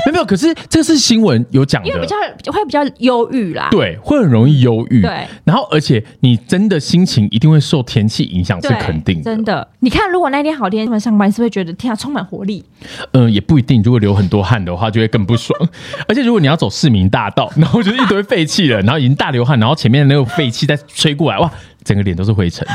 [0.06, 0.26] 没有没有。
[0.26, 3.68] 可是这是新闻有讲的因为比，较会比较忧郁啦。
[3.70, 5.04] 对，会很容易忧郁。
[5.04, 9.24] 对，然后而且你真的心情一定会受天气影响，是，肯定的。
[9.24, 12.64] 真的，你看，如果那天好天，出门上班是不是觉得天啊充满活力？
[13.12, 13.82] 嗯，也不一定。
[13.84, 15.58] 如果流很多汗的话，就会更不爽。
[16.08, 21.52] 而且如果你要走市民大道，然后就是一堆废气了，然后已经大流汗，然后前面的那个废气再吹过来，哇，
[21.84, 22.68] 整个脸都是灰尘。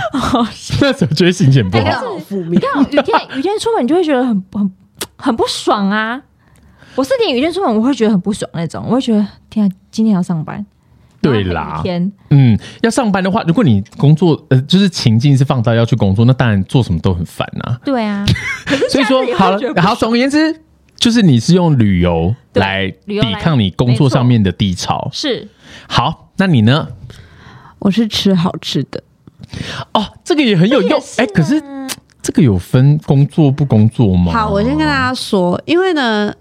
[0.80, 2.04] 那时候觉得心情不哎好。
[2.50, 2.58] 你。
[2.58, 4.70] 看雨天，雨天出门你就会觉得很很
[5.16, 6.20] 很不爽啊！
[6.94, 10.64] 我是点雨天出门我会觉得很不爽那种，我会觉得天啊，今天要上班。
[11.22, 12.12] 对啦，天。
[12.30, 18.24] 嗯，要上班的话，如果你工作呃，就是情境是放到要去工作，那当然做什么都很烦呐、对啊，
[18.90, 20.60] 所以说好了好，总而言之，
[20.96, 25.08] 就是你是用旅游对来旅游来抵抗你工作上面的低潮。
[25.12, 25.48] 是。
[25.88, 26.88] 好，那你呢？
[27.78, 29.02] 我是吃好吃的，
[29.92, 31.02] 哦，这个也很有用。
[31.16, 31.60] 哎、可是
[32.22, 34.32] 这个有分工作不工作吗？
[34.32, 36.32] 好，我先跟大家说，因为呢，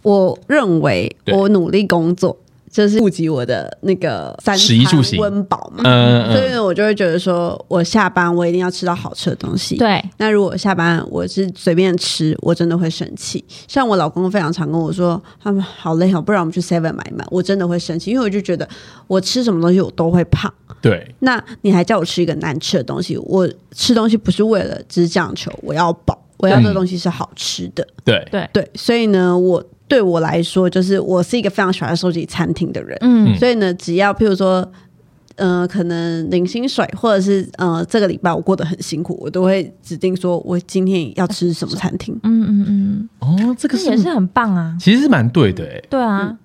[0.00, 2.34] 我认为我努力工作，
[2.72, 5.82] 就是顾及我的那个三食衣住行餐温饱嘛。
[5.84, 9.76] 嗯，嗯所以呢，我就会觉得说，我下班我一定要吃到好吃的东西。。
[9.76, 13.44] 对，那如果下班我是随便吃，我真的会生气。
[13.68, 17.24] 像我老公非常常跟我说，他们好累哦，不然我们去 Seven 买一买。
[17.30, 18.66] 我真的会生气，因为我就觉得
[19.06, 20.52] 我吃什么东西我都会胖。
[20.80, 23.16] 对，那你还叫我吃一个难吃的东西？
[23.18, 27.86] 我吃东西不是为了只讲求我要饱，我要这个东西是好吃的。
[28.04, 34.66] 对，对对，所以呢，我对我来说，就是我是一个非常喜欢收集餐厅的人，嗯所以呢，只要譬如说。
[35.36, 42.14] 呃，可能领薪水，或者是呃，这个礼拜我过得很辛苦，我都会指定说我今天要吃什么餐厅。
[42.22, 44.76] 嗯嗯嗯，哦，这个是也是很棒啊。
[44.78, 46.36] 其实是蛮对的哎，对啊，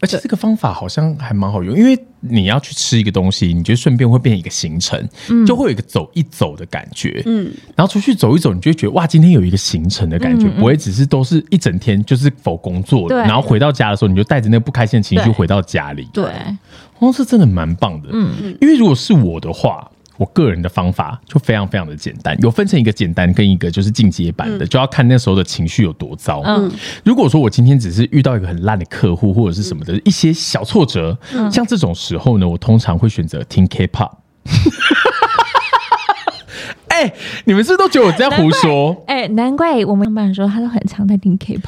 [0.00, 5.08] 而且这个方法好像还蛮好用，因为你要去吃一个东西，你就顺便会变一个行程，
[5.46, 7.22] 就会有一个走一走的感觉。
[7.26, 16.08] 嗯，然后出去走一走，你就会觉得哇，今天有一个行程的感觉，嗯嗯不会只是都是一整天就是否工作的，然后回到家的时候，你就带着那个不开心的情绪回到家里。
[16.12, 16.24] 对，
[16.98, 18.08] 哦，这真的蛮棒的。
[18.12, 18.56] 嗯。
[18.60, 19.88] 因为如果是我的话，
[20.18, 26.42] 我个人的方法就非常非常的简单，有分成一个简单跟一个就是进阶版的，就要看那时候的情绪有多糟。
[26.44, 26.70] 嗯
[27.04, 31.16] 如果说我今天只是遇到一个很烂的客户或者是什么的一些小挫折，
[31.50, 34.10] 像这种时候呢，我通常会选择听 K-pop。
[36.88, 37.12] 哎、
[37.44, 39.04] 你们是不是都觉得我在胡说？
[39.06, 41.60] 哎，难怪我们上班的时候，他都很常在听 K-pop。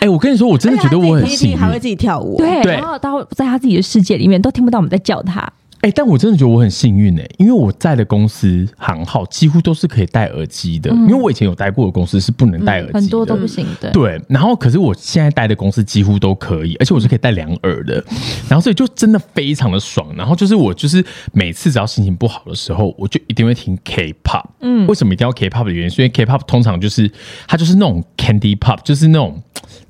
[0.00, 1.58] 哎、我跟你说，我真的觉得我很幸运。
[1.58, 2.38] 还会自己跳舞。
[2.38, 5.46] 对，对然后他会在他自己的世界里面都听不到我们在叫他。
[5.80, 13.90] 哎、但我真的觉得我很幸运哎、因为我在的公司行号几乎都是可以戴耳机的，因为我以前有待过的公司是不能戴耳机的、很多都不行的。
[13.92, 18.04] 对，然后可是我现在待的公司几乎都可以，而且我是可以戴两耳的，
[18.48, 20.08] 然后所以就真的非常的爽。
[20.16, 24.44] 然后就是我就是每次只要心情不好的时候，我就一定会听 K-pop。
[24.60, 25.90] 嗯，为什么一定要 K-pop 的原因？
[25.90, 27.10] 是因为 K-pop 通常就是
[27.46, 29.40] 它就是那种 Candy Pop，就是那种。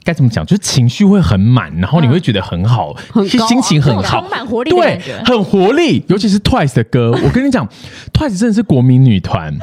[0.09, 0.43] 该怎么讲？
[0.47, 6.03] 就是情绪会很满，然后你会觉得很好，很心情很好，充满活力对，很活力。
[6.09, 7.69] 尤其是 Twice 的歌， 我跟你讲
[8.15, 9.55] ，Twice 真的是国民女团。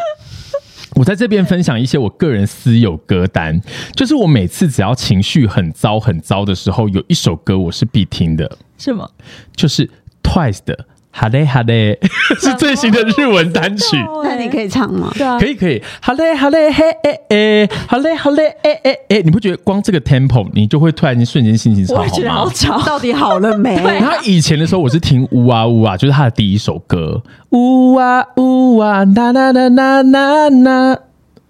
[0.93, 3.59] 我在这边分享一些我个人私有歌单，
[3.95, 9.09] 就是我每次只要情绪很糟很糟的时候，有一首歌我是必听的，是吗？
[9.55, 9.89] 就是
[10.21, 10.75] Twice 的
[11.17, 11.97] 《哈嘞哈嘞》，
[12.41, 13.95] 是最新的日文单曲。
[14.21, 15.09] 那你可以唱吗？
[15.15, 22.03] 对啊可，以可以，好嘞好嘞嘿哎哎，好嘞好嘞哎哎哎，你不觉得光这个 tempo 你就会突然间瞬间心情超好
[22.45, 22.51] 吗？
[22.53, 22.79] 吵。
[22.85, 23.75] 到底好了没？
[23.81, 30.97] 然后以前的时候，我是听呜啊呜啊，就是他的第一首歌，呜啊呜啊，呐呐呐呐呐呐。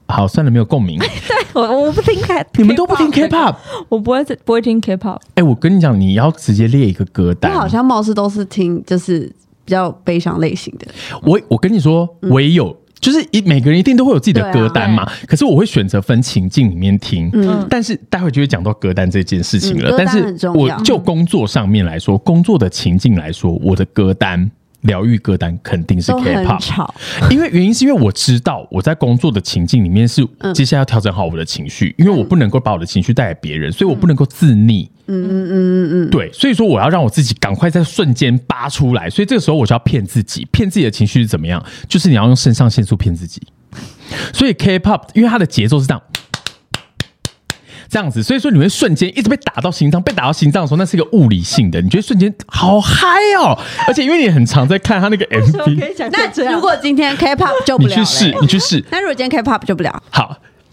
[0.08, 1.00] 好，算了，没有共鸣。
[1.00, 1.08] 对
[1.54, 3.56] 我我不听 K，你们都不听 K-pop？
[3.90, 5.18] 我不会不会听 K-pop。
[5.34, 7.52] 哎、我跟你讲，你要直接列一个歌单。
[7.52, 9.32] 我好像貌似都是听就是
[9.66, 10.88] 比较悲伤类型的。
[11.24, 15.06] 我我跟你说，我也有，就是一每个人一定都会有自己的歌单嘛。
[15.28, 17.30] 可是我会选择分情境里面听。
[17.34, 19.92] 嗯但是待会就会讲到歌单这件事情了。
[19.92, 24.50] 嗯但是我就工作上面来说，工作的情境来说，我的歌单。
[24.86, 26.90] 疗愈歌单肯定是 K-pop，
[27.30, 34.88] 因为原因是因为我知道我在工作的情境里面是嗯接下来要调整好我的情绪，因为我不能够把我的情绪带给别人，所以我不能够自溺。
[35.08, 41.64] 嗯嗯嗯嗯嗯，对，所以说我要让我自己赶快在瞬间扒出来，所以这个时候我就要骗自己，骗自己的情绪是怎么样？
[41.88, 43.40] 就是你要用肾上腺素骗自己。
[44.34, 46.02] 所以 K-pop 因为它的节奏是这样。
[47.96, 53.08] 这样子，所以说你会瞬间一直被打到心脏，被打到心脏的时候，那是一个物理性的，你觉得瞬间好嗨
[53.40, 53.58] 哦！
[53.88, 60.25] 而且因为你很常在看他那个 MV，讲那如果今天 K-pop 救不了嘞， 你去试，你去试，那如果今天 K-pop 救不了，好，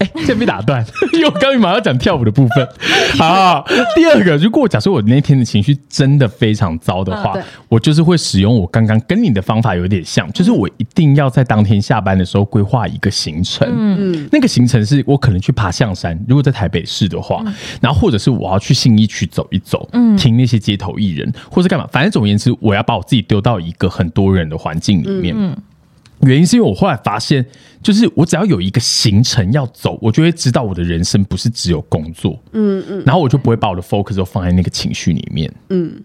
[0.03, 2.67] 哎、先被打断， 因为我刚马上要讲跳舞的部分。
[3.17, 13.67] 好，第二个，如果假设我那天的情绪真的非常糟的话，嗯我就是会使用我刚刚跟你的方法有点像，就是我一定要在当天下班的时候规划一个行程。
[13.75, 17.43] 嗯，那个行程是我可能去爬象山，如果在台北市的话，
[17.81, 25.35] 然后或者是我要去信义区走一走，嗯，听那些街头艺人，或是干嘛，反正总而言之，我要把我自己丢到一个很多人的环境里面。
[26.21, 27.45] 原因是因为我后来发现，
[27.81, 36.01] 就是我只要有一个行程要走，我就会知道我的人生不是只有工作，嗯嗯，然后我就不会把我的 focus 都放在那个情绪里面，嗯，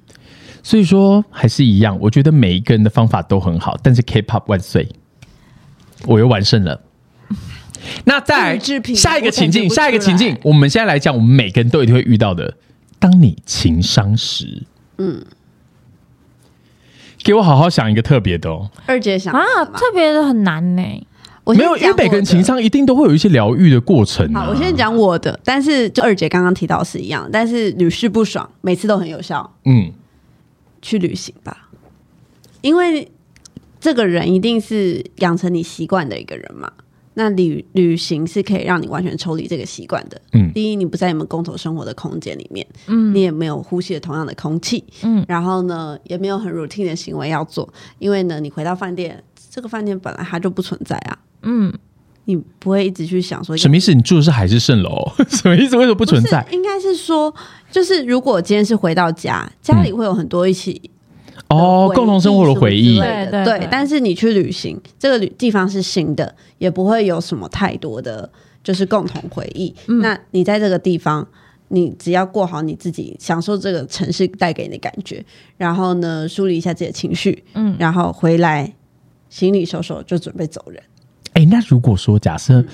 [0.62, 4.88] 所以说还是一样，我觉得每一个人的方法都很好，但是 K-pop 万岁，
[6.04, 6.80] 我又完胜了。
[8.04, 12.52] 那再来自制品下一个情境，下一个情境，我们现在来讲，我们每个人都一定会遇到的。
[12.98, 14.64] 当你情商时，
[14.98, 15.24] 嗯，
[17.22, 18.70] 给我好好想一个特别的哦。
[18.86, 19.42] 二姐想啊，
[19.74, 21.06] 特别的很难呢。
[21.44, 24.44] 我没有，因为每个人情商一定都会有一些疗愈的过程、啊。
[24.44, 29.50] 好，我先讲我的，但是就二姐刚刚提到是一样，但是屡试不爽，每次都很有效。
[29.64, 29.90] 嗯，
[30.82, 31.68] 去旅行吧，
[32.60, 33.10] 因为
[33.80, 36.70] 这个人一定是养成你习惯的一个人嘛。
[37.18, 40.20] 那旅旅行是可以让你完全抽离这个习惯的。
[40.32, 51.74] 嗯第一，你不在你们共同生活的空间里面，嗯你也没有呼吸的同样的空气，嗯然后呢，也没有很 routine 的行为要做，因为呢，你回到饭店，这个饭店本来它就不存在啊，嗯，
[52.26, 53.92] 你不会一直去想说什么意思？
[53.92, 55.10] 你住的是海市蜃楼？
[55.28, 55.76] 什么意思？
[55.76, 57.34] 为什么不存在应该是说，
[57.72, 60.80] 就是如果今天是回到家，家里会有很多一起
[61.48, 62.98] 哦，共同生活的回忆。
[62.98, 63.68] 对对对对。
[63.70, 68.30] 但是你去旅行，这个旅地方是新的，也不会有什么太多的
[68.62, 69.74] 就是共同回忆。
[69.86, 70.00] 嗯。
[70.00, 71.26] 那你在这个地方，
[71.68, 75.24] 你只要过好你自己，享受这个城市带给你的感觉，
[75.56, 77.74] 然后呢，梳理一下自己的情绪，嗯。
[77.78, 78.74] 然后回来
[79.30, 80.82] 行李收收就准备走人。
[81.34, 82.64] 哎、那如果说假设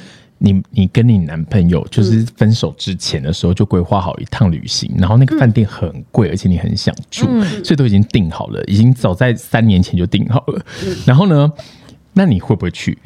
[0.44, 10.62] 你你跟你男朋友就是分手之前的时候就规划好一趟旅行，然后那个饭店很贵，而且你很想住，嗯所以都已经订好了，已经早在三年前就订好了。
[11.06, 11.50] 然后呢，
[12.12, 12.98] 那你会不会去？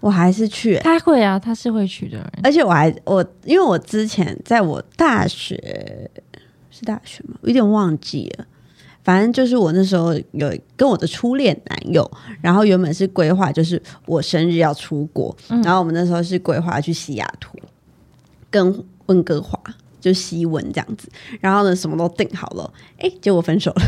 [0.00, 2.32] 我还是去、欸他会啊，他是会去的人。
[2.42, 6.10] 而且我还我，因为我之前在我大学
[6.70, 7.36] 是大学吗？
[7.42, 8.46] 我有点忘记了。
[9.06, 17.56] 反正就是我那时候有跟我的初恋男友，然后原本是规划就是我生日要出国，然后我们那时候是规划去西雅图
[18.50, 19.56] 跟温哥华，
[20.00, 21.08] 就西文这样子。
[21.40, 23.82] 然后呢，什么都定好了，哎，结果分手了。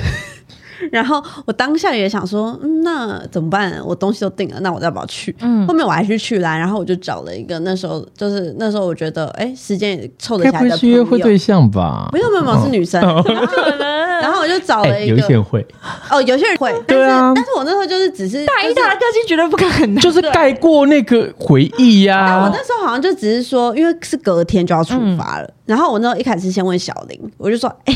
[0.91, 3.81] 然后我当下也想说，嗯，那怎么办？
[3.85, 5.35] 我东西都定了，那我要不要去？
[5.41, 12.09] 嗯后面我还是去啦，然后我就找了一个那时候就是那时候我觉得哎、时间也凑得下不是约会对象吧？
[12.13, 13.01] 没有没有没有是女生，
[14.23, 15.67] 然后我就找哎、了一个有一些人会，
[16.11, 20.01] 哦，有些人会，但是对啊但是我那时候就是只是大一就是他的个性绝对不可能的。
[20.01, 27.95] 就是盖过那个回忆呀、但我那时候好像就只是说，因为是隔天就要出发了，嗯然后我那时候一开始先问小林，我就说，哎、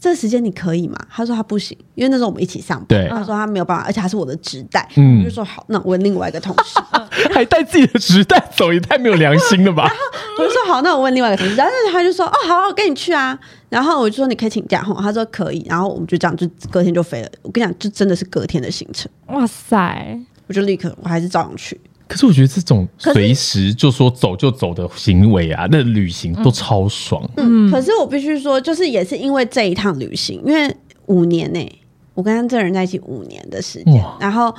[0.00, 0.96] 这个时间你可以吗？
[1.10, 6.80] 他说他不行，因为那时候我们一起上班，他说他没有办法，而且他是我的直带，嗯我就说好，那我问另外一个同事，
[7.34, 9.86] 还带自己的直代走，也太没有良心了吧？
[10.38, 13.38] 我就说好，那我问另外一个同事，然后他就说哦好，我跟你去啊。
[13.68, 17.28] 然后我就说你可以请假吼，他说可以，然后我们就这样就隔天就飞了。
[17.42, 21.80] 我跟你讲，就真的是隔天的行程，哇塞，我就立刻我还是照样去。
[22.10, 27.22] 可是我觉得这种随时就说走就走的行为啊，那旅行都超爽。
[27.36, 31.80] 嗯，可是我必须说，就是也是因为这一趟旅行，因为五年呢、
[32.14, 34.52] 我跟他这个人在一起五年的时间，然后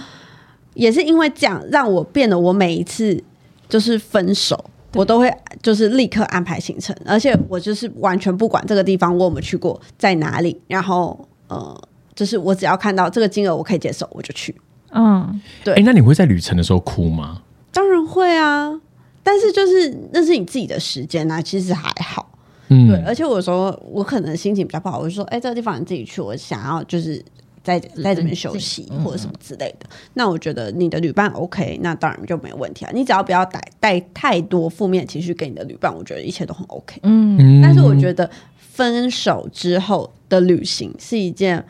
[0.75, 3.21] 也是因为这样，让我变得我每一次
[3.67, 4.63] 就是分手。
[4.93, 11.81] 我都会就是立刻安排行程，而且我就是完全不管这个地方我有没有去过，在哪里，然后呃，
[12.13, 14.53] 就是我只要看到这个金额我可以接受，我就去。
[14.93, 17.41] 嗯，对哎、那你会在旅程的时候哭吗？
[17.71, 18.79] 当然会啊，
[19.23, 22.29] 但是就是那是你自己的时间啊，其实还好。
[22.67, 27.23] 嗯，对，而且我说我可能心情比较不好，我就说，哎、这个地方你自己去，我想要就是
[27.63, 29.89] 在在这边休息或者什么之类的。
[30.13, 32.91] 那我觉得你的旅伴 OK，那当然就没有问题啊。
[32.93, 36.99] 你只要不要带带太多负面情绪给你的旅伴，我觉得一切都很 OK。
[37.03, 41.63] 嗯，嗯但是我觉得分手之后的旅行是一件。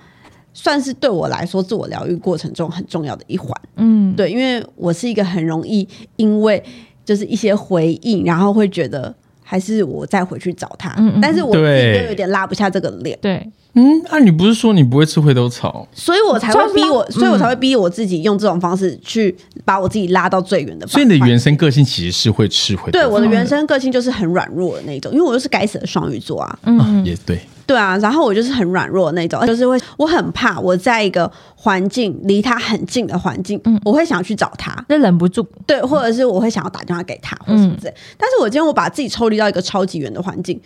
[0.53, 3.49] 算是对我来说，自我疗愈过程中很重要的一环。
[3.77, 5.87] 嗯，对，因为我是一个很容易
[6.17, 6.61] 因为
[7.05, 15.87] 就是一些回应，然后会觉得还是我再回去找他，嗯嗯但是我自己对又有点拉不下这个脸，对，嗯，那、你不是说你不会吃回头草？
[15.93, 17.11] 所以我才会逼我，嗯。
[17.11, 19.33] 所以我才会逼我自己用这种方式去
[19.63, 20.85] 把我自己拉到最远的。
[20.85, 22.91] 所以你的原生个性其实是会吃回头草。
[22.91, 37.93] 对我的原生个性就是很软弱的那种，因为我又是该死的双鱼座啊，嗯，也对，对啊，然后我就是很软弱的那种，就是会我很怕我在一个环境离他很近的环境，嗯我会想要去找他，那忍不住，对，或者是我会想要打电话给他，或者什么之类。
[38.17, 40.59] 但是我今天我把自己抽离到一个超级远的环境，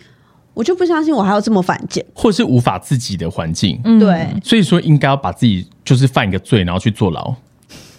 [0.54, 2.04] 我就不相信我还要这么犯贱。
[2.14, 3.80] 或是无法自己的环境。
[3.84, 7.34] 嗯，对，所以说应该要把自己就是犯一个罪，然后去坐牢。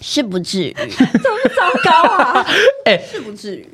[0.01, 2.45] 是不至于， 糟糕啊！
[2.85, 3.67] 哎是不至于。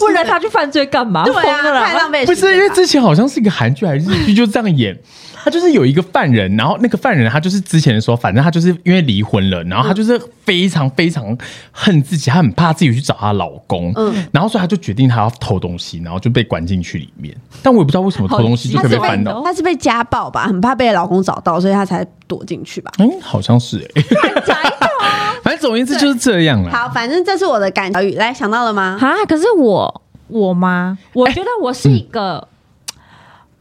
[0.00, 1.24] 为了他去犯罪干嘛？
[1.24, 1.98] 对疯了啊，太啦！
[2.00, 4.98] 浪费不是因为了之前好像是一个韩剧还是日剧，就这样演。
[5.42, 11.34] 他就是有一个犯人，然后那个犯人他就是之前的时候，反正他就是因为离婚了，然后他就是非常非常
[11.72, 17.34] 恨自己，他很怕自己去找她老公，嗯然后所以他就决定他要偷东西，然后就被关进去里面。
[17.62, 19.44] 但我也不知道为什么偷东西就可以被好翻到激动。
[19.44, 22.92] 她是被家暴吧，很怕被老公找到，所以他才躲进去吧。
[22.98, 24.02] 嗯，好像是哎、
[25.42, 26.70] 反正总而言之就是这样了。
[26.70, 28.98] 好，反正这是我的感觉，来想到了吗？
[29.00, 30.98] 啊，可是我我吗？
[31.12, 32.46] 我觉得我是一个，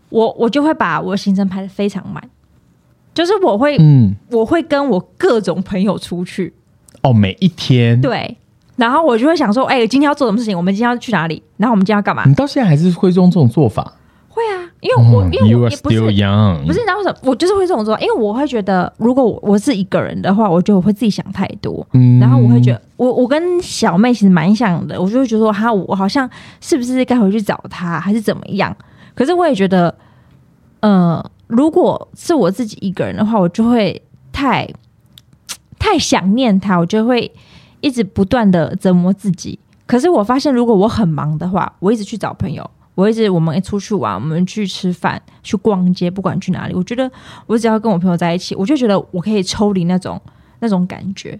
[0.09, 2.23] 我我就会把我的行程排的非常满，
[3.13, 6.53] 就是我会、嗯，我会跟我各种朋友出去，
[7.01, 8.37] 哦，每一天，对，
[8.75, 10.55] 然后我就会想说，哎、今天要做什么事情？
[10.55, 11.41] 我们今天要去哪里？
[11.57, 12.23] 然后我们今天要干嘛？
[12.25, 13.93] 你到现在还是会用这种做法？
[14.81, 15.99] 因为我、因为我也不是
[16.65, 18.01] 不是，然后为什么我就是会这种做法？
[18.01, 21.85] 因为我会觉得，如果我我是一个人的话，我觉得我会自己想太多。
[21.93, 26.29] 嗯然后我会觉得，我我跟小妹其实蛮像的，我就会觉得说，哈，我好像
[26.61, 28.75] 是不是该回去找她，还是怎么样？
[29.13, 29.93] 可是我也觉得，
[30.79, 34.01] 呃，如果是我自己一个人的话，我就会
[34.31, 34.65] 太
[35.77, 37.29] 太想念她，我就会
[37.81, 39.59] 一直不断的折磨自己。
[39.85, 42.69] 可是我发现，如果我很忙的话，我一直去找朋友，
[42.99, 47.09] 我一直我们一出去玩，我们去吃饭、去逛街，不管去哪里，我觉得
[47.47, 50.21] 我只要跟我朋友在一起，我就觉得我可以抽离那种
[50.59, 51.39] 那种感觉。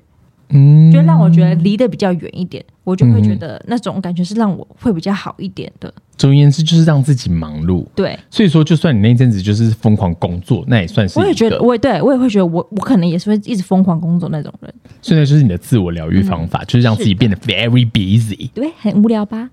[0.52, 5.94] 嗯就让我觉得离得比较远一点，我就会觉得那种感觉是让我会比较好一点的。
[6.18, 7.86] 总而言之，就是让自己忙碌。
[7.94, 14.74] 对，所以说，就算你那一阵子就是疯狂工作，那也算是我也觉得，我也对我也会觉得我我可能也是会一直疯狂工作那种人。
[15.04, 18.50] 所以那就是你的自我疗愈方法，就是让自己变得 very busy。
[18.52, 19.52] 对，很无聊吧？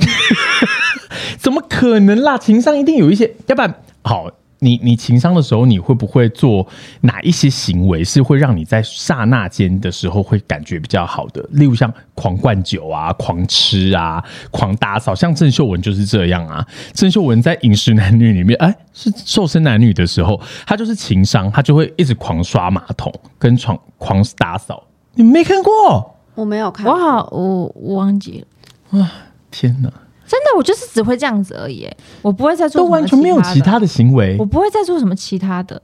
[1.38, 2.36] 怎么可能啦？
[2.38, 4.30] 情商一定有一些，要不然好。
[4.62, 6.66] 你你情商的时候，你会不会做
[7.00, 11.42] 哪一些行为是会让你在刹那间的时候会感觉比较好的？
[11.52, 16.62] 例如像狂灌酒啊、狂吃啊、狂打扫，像郑秀文就是这样啊。
[16.92, 24.84] 郑秀文在《饮食男女》里面，哎，是瘦身男女的时候，他就是情商，他就会一直狂刷马桶跟床狂打扫。
[25.14, 26.16] 你没看过？
[26.34, 28.44] 我没有看我好，我我忘记
[28.90, 29.10] 了。
[29.50, 29.90] 天哪，
[30.26, 31.88] 真的，我就是只会这样子而已，
[32.22, 34.44] 我不会再做都完全没有其其他的行为我。
[34.44, 35.80] 不会再做什么其他的。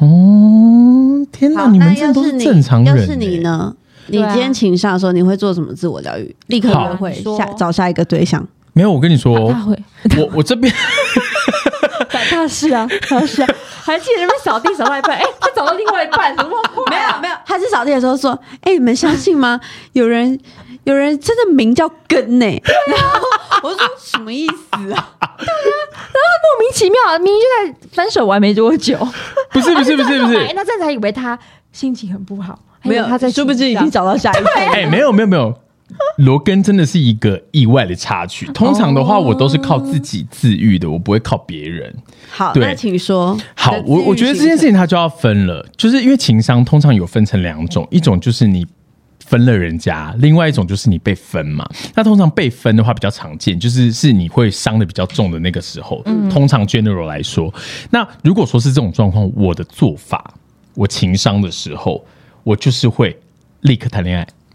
[0.00, 1.68] 哦，天哪！
[1.68, 3.38] 你们那这都是正常人、要是你？
[3.38, 3.74] 呢？
[4.06, 6.34] 你今天情商的时候，你会做什么自我疗愈？
[6.48, 8.46] 立刻好约会下找下一个对象。
[8.72, 9.78] 没有，我跟你说，他会，
[10.18, 10.72] 我我这边
[12.30, 13.48] 大事啊，大事啊，
[13.82, 19.60] 还记得那边扫地扫到一半，哎，他找到另外一半，怎么那么快啊没有没有，他是扫地的时候说：“哎、你们相信吗？
[19.92, 20.38] 有人
[20.84, 22.46] 有人真的名叫根呢、
[22.88, 23.20] 然后
[23.62, 24.82] 我说什么意思啊？
[24.82, 28.96] 对啊，然后莫名其妙，明明就在分手完没多久，
[29.50, 31.38] 不是不是不是不是哎，那这样才以为他
[31.72, 34.50] 心情很不好，没有，他在殊不知已经找到下一个。
[34.50, 35.54] 哎、没有没有没有，
[36.18, 38.44] 罗根真的是一个意外的插曲。
[38.52, 41.94] 通常的话，我都是靠自己自愈的，我不会靠别人。
[42.30, 43.34] 好，那请说。
[43.54, 48.66] 好，我我觉得这件事情它就要分了，就是因为情商通常有分成两种，一种就是你。
[49.26, 51.68] 分了人家，另外一种就是你被分嘛。
[51.94, 56.02] 那通常被分的话比较常见，就是是你会伤的比较重的那个时候。
[56.30, 57.52] 通常 general 来说，
[57.90, 60.34] 那如果说是这种状况，我的做法，
[60.74, 62.04] 我情商的时候，
[62.42, 63.18] 我就是会
[63.62, 64.26] 立刻谈恋爱。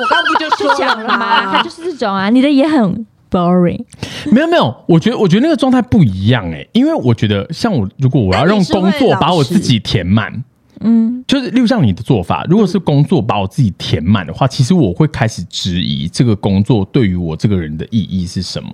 [0.00, 1.56] 我刚不就讲了吗？
[1.56, 3.84] 他就是这种啊，你的也很 boring，
[4.32, 10.42] 没有没有，我觉得我觉得那个状态不一样哎、因为我觉得像我，如果我要用工作把我自己填满，
[10.80, 18.70] 嗯，就是例如像你的做法，如果是工作把我自己填满的话，其实我会开始质疑这个工作对于我这个人的意义是什么。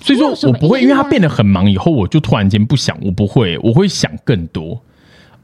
[0.00, 4.80] 所以说我不会，因为他变得很忙以后，我就突然间不想，我不会，我会想更多，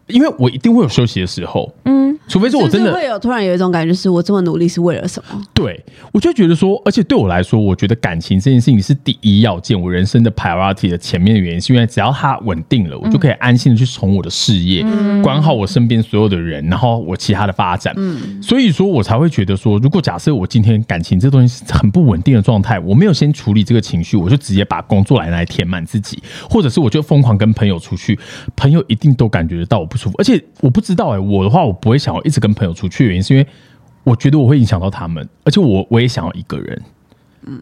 [0.07, 5.43] 因为我一定会有休息的时候，嗯，除非说我真的会有突然有一种感觉，是我这么努力是为了什么？
[5.53, 14.85] 对，我就觉得说，而且对我来说，我觉得感情这件事情是第一要件，我人生的 priority 的前面的原因，是因为只要它稳定了，我就可以安心的去从我的事业，
[15.22, 17.95] 管好我身边所有的人，然后我其他的发展。
[18.43, 28.18] 所以说我才会觉得说，如果假设我今天感情这东西是很不稳定的状态，我没有先处理这个情绪，我就直接把工作来来填满自己，或者是我就疯狂跟朋友出去，
[28.57, 33.47] 朋友一定都感觉得到我不舒服，而且我不知道哎、我的话我不会想要一直跟朋友出去，原因是因为。
[34.07, 36.83] 我觉得我会影响到他们，而且我我也想要一个人，
[37.47, 37.59] 嗯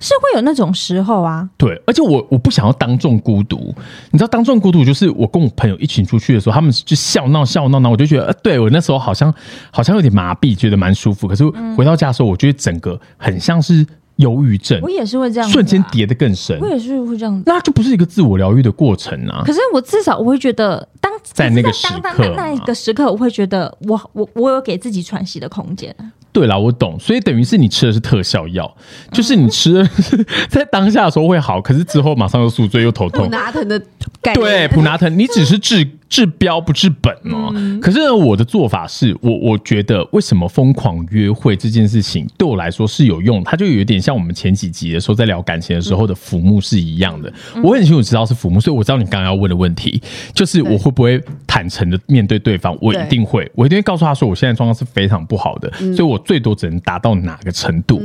[0.00, 3.72] 是会有那种时候啊，对，而且我我不想要当众孤独，
[4.10, 9.32] 你知道当众孤独就是我跟我朋友一起出去的时候，他们就笑闹笑闹闹，我就觉得，呃，对我那时候好像
[9.70, 13.86] 好像有点麻痹，觉得蛮舒服，可是回到家的时候，我觉得整个很像是
[14.16, 17.42] 忧郁症我，也是会这样、啊，瞬间，跌得更深我，也是会这样子。
[17.46, 19.42] 那就不是一个自我疗愈的过程啊。
[19.44, 25.94] 可是我至少我会觉得，当在那个时刻那那一个时刻，我会觉得我我我有给自己喘息的空间。
[26.32, 28.70] 对啦，我懂，所以等于是你吃的是特效药，
[29.10, 29.82] 就是你吃
[30.50, 33.30] 在当下的时候会好，可是之后马上又宿醉又头痛普痛。
[33.30, 33.78] 拿疼的
[34.20, 34.34] 概念。
[34.34, 37.52] 对，普拿疼，你只是治治标不治本哦。
[37.80, 47.32] 可是呢，我的做法是我我觉得为什么疯狂约会这件事情对我来说是有用，它就有点像我们前几集的时候在聊感情的时候的浮木是一样的。
[47.62, 50.00] 我很清楚知道是浮木，所以我知道你刚刚要问的问题
[50.32, 52.76] 就是我会不会坦诚的面对对方？
[52.80, 58.02] 我一定会，我一定会告诉他说我现在状况是非常不好的，所以我最多只能达到哪个程度。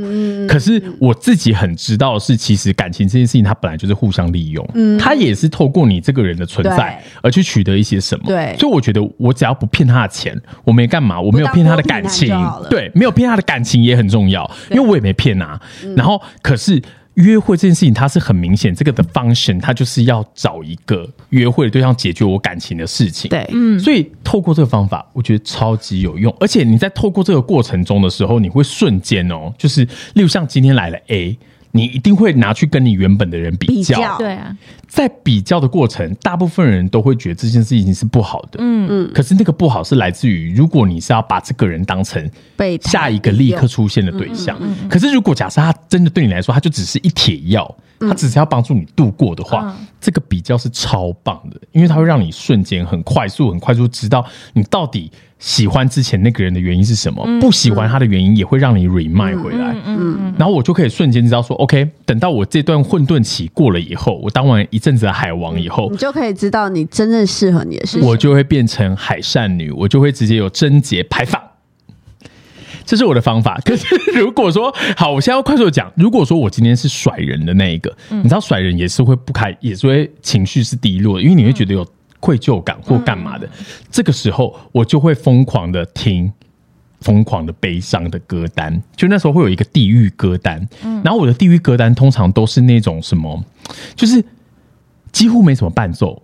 [0.48, 4.66] 可是我自己很知道的是，其实感情这件事情它本来就是互相利用，
[4.98, 8.24] 它也是透过你这个人的存在而去取得一些些什么。
[8.26, 12.34] 对所以我觉得我只要不骗他的钱，我没干嘛，我没有骗他的感情
[12.68, 15.60] 对，没有骗他的感情也很重要，因为我也没骗啊。
[15.96, 16.82] 然后可是。
[17.16, 23.28] 约会这件事情，它是很明显，这个的 function 它就是要找一个约会的对象解决我感情的事情。
[23.28, 26.34] 对，嗯，所以透过这个方法，我觉得超级有用。
[26.40, 29.84] 而且你在透过这个过程中的时候，你会瞬间哦，就是
[30.14, 31.36] 例如像今天来了 A，
[31.72, 33.96] 你一定会拿去跟你原本的人比较。
[33.96, 34.18] 比较。
[34.18, 34.56] 对啊，
[34.86, 38.58] 在比较的过程，大部分人都会觉得这件事情是不好的。
[38.60, 38.86] 嗯。
[38.90, 44.58] 嗯，可是那个不好是来自于，如果你是要把这个人当成被下一个立刻出现的对象，
[44.88, 49.86] 可是如果假设他真的对你来说，他就只是一帖药，他只是要帮助你度过的话，嗯。
[50.00, 55.08] 这个比较是超棒的，因为它会让你瞬间很快速、很快速知道你到底
[55.42, 59.74] 喜欢之前那个人的原因是什么，不喜欢他的原因也会让你 remind 回来。
[59.84, 68.08] 嗯嗯然后我就可以瞬间知道说，OK，等到我这段混沌期过了以后，我当完一阵子的海王以后你，就可以知道你真正适合你的事情。
[68.08, 71.42] 我就会变成海善女，我就会直接有贞洁排放。
[72.84, 73.60] 这是我的方法。
[73.64, 73.84] 可是
[74.14, 81.84] 如果说好，我现在要快速地讲，如果说我今天是甩人的那一个，你知道甩人也是会不开，也是会情绪是低落的，因为你会觉得有
[82.22, 83.48] 愧疚感或干嘛的。
[83.90, 86.32] 这个时候我就会疯狂的听。
[87.02, 90.64] 疯狂的悲伤的歌单，就那时候会有一个地狱歌单，
[91.02, 93.44] 然后我的地狱歌单通常都是那种什么，
[93.96, 94.24] 就是
[95.10, 96.22] 几乎没什么伴奏，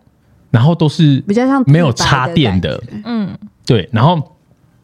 [0.53, 3.36] 然后都是比较像没有插电的的，嗯，
[3.66, 4.36] 对，然后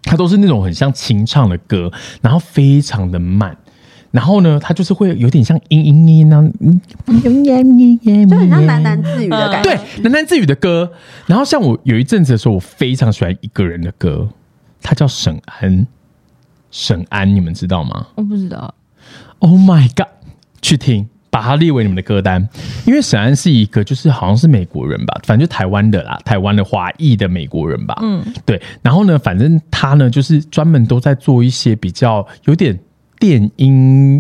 [0.02, 1.88] 它都是那种很像清唱的歌，
[2.20, 3.56] 然后非常的慢。
[4.14, 6.80] 然后呢，他就是会有点像嘤嘤嘤那，嗯
[7.18, 9.68] 就很像喃喃自语的感觉。
[9.68, 10.88] 对，喃喃自语的歌。
[11.26, 14.28] 然后像我有一阵子的时候，我非常喜欢一个人的歌，
[14.80, 15.84] 他叫沈安，
[16.70, 18.72] 沈安，你们知道吗我不知道
[19.40, 20.06] ，？Oh my god，
[20.62, 22.48] 去听，把它列为你们的歌单，
[22.86, 28.62] 因为沈安是一个就是好像是美国人吧，反正就台湾的啦，台湾的华裔的美国人吧，嗯，对。
[28.80, 32.78] 然后呢，反正他呢就是专门都在做一些比较有点。
[33.18, 33.72] 电音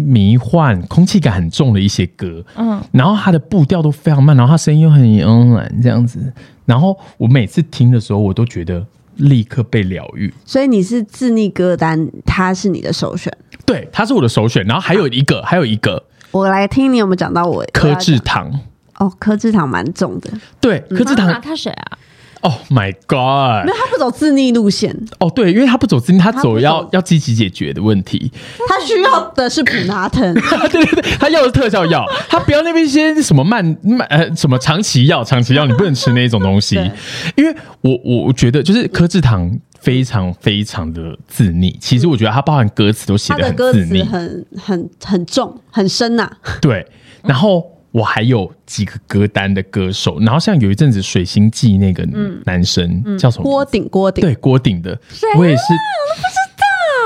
[0.06, 6.32] 迷幻、空气感很重的一些歌，嗯，然后他的步调都非常慢，然后他声音又很慵懒这样子，
[6.64, 8.86] 然后我每次听的时候，我都觉得
[9.16, 10.32] 立刻被疗愈。
[10.44, 13.30] 所以你是自逆歌单，它是你的首选。
[13.66, 14.64] 对，他是我的首选。
[14.64, 18.60] 然后还有一个，还有一个我来听你有没有讲到我柯志堂，
[18.98, 20.30] 哦，柯志堂蛮重的，
[20.60, 21.98] 对，柯志堂、啊他谁啊？
[22.44, 26.58] O h my God，没有他不走自逆路线，哦，对，因为他不走自他他不走。
[26.60, 28.30] 要走要积极解决的问题，
[28.68, 30.22] 他需要的是普拿疼。
[30.70, 36.76] 对对对，他要的是特效药， 他不要那边一些什么慢慢呃什么长期药，长期药你不能吃那一种东西，
[37.36, 46.30] 因为我我我觉得就是柯志堂非常非常的自溺，其实我觉得他包含歌词都写的很自溺，词很很很重很深呐、
[46.60, 46.86] 对，
[47.22, 47.73] 然后。
[47.94, 52.04] 我还有几个歌单的歌手，然后像有一阵子水星记那个
[52.44, 53.44] 男生、叫什么？
[53.44, 54.98] 郭顶郭顶，对，郭顶的，
[55.38, 56.43] 我也是，我都不知道。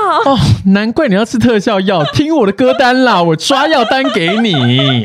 [0.09, 5.03] 哦，难怪你要吃特效药，听我的歌单啦，我抓药单给你。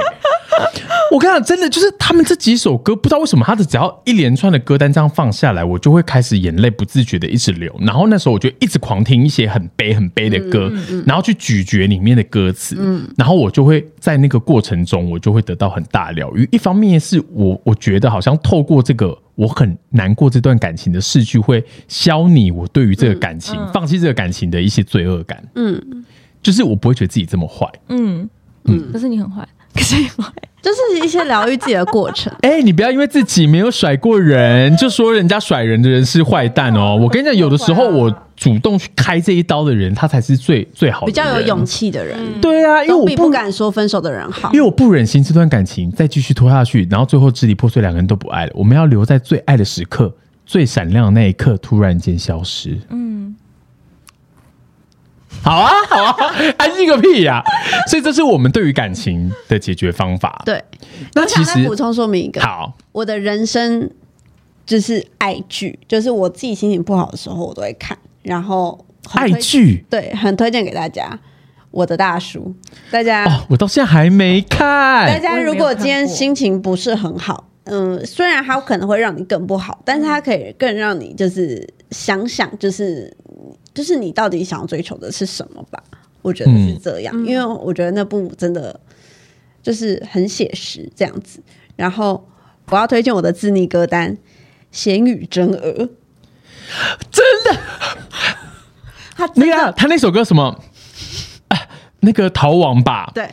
[1.13, 7.73] 我跟你讲，真的就是他们这几首歌，不知道为什么，他的只要一连串的歌单这样放下来，我就会开始眼泪不自觉的一直流。
[7.81, 10.73] 然后那时候我就一直狂听一些很悲很悲的歌，
[11.07, 12.77] 然后去咀嚼里面的歌词，
[13.17, 16.49] 然后我就会在那个过程中，我就会得到很大疗愈。
[16.51, 25.43] 一方面是我我觉得好像透过这个我很难过这段感情的逝去，会消弭我对于这个感情、放弃这个感情的一些罪恶感。
[25.55, 26.05] 嗯，
[26.43, 27.67] 就是我不会觉得自己这么坏。
[27.89, 28.29] 嗯
[28.65, 30.33] 嗯，可是你很坏，可是你很坏，
[30.63, 32.33] 就是一些疗愈自己的过程。
[32.43, 36.97] 哎、你不要因为自己没有甩过人，就说人家甩人的人是坏蛋哦。
[37.01, 41.65] 我跟你讲，有的时候我主动去开这一刀的人，他才是最最好的，比较有勇。
[41.65, 44.65] 气的人，对啊，因为我不不敢说分手的人好因为。
[44.65, 48.53] 我不忍心这段感情再继续拖下去，然后最后支离破碎，两个人都不爱了。
[48.55, 50.15] 我们要留在最爱的时刻，
[50.45, 52.79] 最闪亮的那一刻，突然间消失。
[52.91, 53.37] 嗯，
[55.43, 57.43] 好啊， 好啊，安静个屁呀、
[57.89, 60.63] 所以这是我们对于感情的解决方法。，对，
[61.15, 63.91] 那其实补充说明一个，好，我的人生
[64.67, 71.17] 就是爱剧，就是我自己心情不好的时候，我都会看，然后很推爱剧对，很推荐给大家。
[71.71, 72.55] 我的大叔，
[72.89, 75.19] 大家、哦，我到现在还没看大。
[75.19, 83.13] 家如果今天心情不是很好，嗯，虽然它可能会让你更不好，但是它可以更让你就是想想，就是
[83.75, 85.83] 就是你到底想要追求的是什么吧？
[86.23, 88.79] 我觉得是这样，因为我觉得那部真的
[89.61, 91.43] 就是很写实这样子。
[91.75, 92.25] 然后
[92.71, 94.13] 我要推荐我的自逆歌单
[94.71, 95.73] 《咸鱼真鹅》，
[97.11, 97.61] 真的，
[99.17, 100.61] 他的那个他那首歌什么？
[101.49, 101.59] 啊
[102.01, 103.29] 那个逃亡吧，对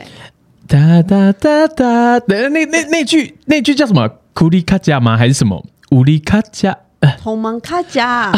[0.67, 1.85] 哒哒哒哒
[2.27, 4.07] 那那那那句那句叫什么？
[4.33, 5.17] 库里卡加吗？
[5.17, 5.65] 还是什么？
[5.91, 6.77] 乌里卡加
[7.21, 8.31] 同盟卡加，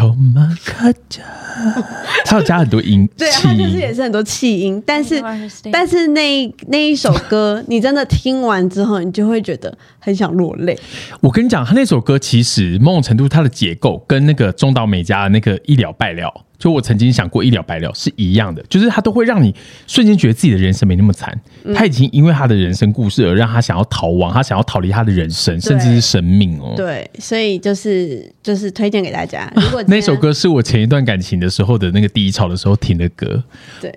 [0.00, 1.22] 头马卡加，
[2.24, 5.22] 他有加很多音对，气它就是也，是很多气音，但是
[5.70, 10.78] 但是那那一首歌， 你真的听完之后，你就会觉得很想落泪。
[11.20, 19.52] 我跟你讲，他那首歌其实某种程度它的结构跟那个中岛美嘉的那个一了百了，就我曾经想过一了百了是一样的，就是他都会让你
[19.86, 21.36] 瞬间觉得自己的人生没那么惨。
[21.74, 26.74] 他已经因为他的人生故事而让他想要逃亡，他想要逃离他的人生，甚至是生命哦。
[26.76, 29.50] 对，所以就是就是推荐给大家。
[29.56, 33.42] 如果那首歌是我前一段感情的时候的那个低潮的时候听的歌
[33.80, 33.94] 对，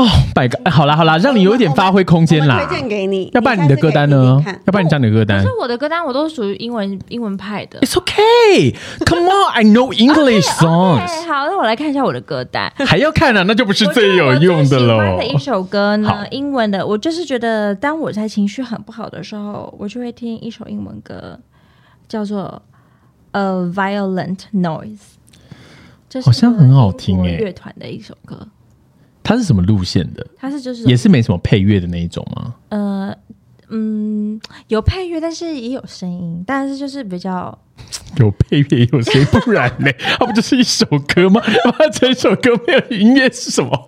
[0.00, 2.64] 哦，百个好啦好啦，让你有一点发挥空间啦。
[2.64, 3.30] 推荐给你。
[3.34, 4.42] 要不然你的歌单呢？
[4.46, 7.78] 要不然你讲你的歌单可是我的歌单我都属于英文英文派的。
[7.80, 8.74] ？It's okay,
[9.04, 11.02] come on, I know English songs。
[11.02, 12.72] OK，好，那我来看一下我的歌单。
[12.78, 14.96] 还要看啊，那就不是最有用的我最喜喽。
[14.96, 21.38] 欢的一首歌呢，英文的，我就是觉得当我在情绪很不好的时候，我就会听一首英文歌，
[22.08, 22.62] 叫做
[23.38, 24.86] 《A Violent Noise》，
[26.08, 28.48] 这是好像很好听英国欸乐团的一首歌，
[29.30, 30.26] 它是什么路线的？
[30.36, 32.52] 它是就是也是没什么配乐的那一种吗？
[32.70, 33.16] 呃
[33.68, 37.56] 嗯有配乐，但是也有声音，但是就是比较
[38.18, 39.24] 有配乐有谁？
[39.26, 39.88] 不然呢？
[40.18, 41.40] 它不就是一首歌吗？
[41.78, 43.70] 它整首歌没有音乐是什么？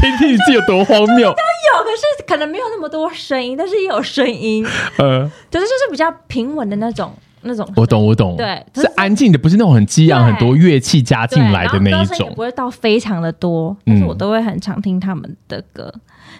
[0.00, 1.28] 听听你自己有多荒谬。
[1.28, 4.66] 有，可是可能没有那么多声音，但是也有声音，
[4.98, 7.12] 呃，可是就是比较平稳的那种
[7.42, 7.68] 那种。
[7.76, 12.36] 我懂，我懂，对是安静的，不是那种很激昂、很多乐器加进来的那一种不。
[12.36, 15.92] 会到非常的多，嗯但是我都会很常听他们的歌。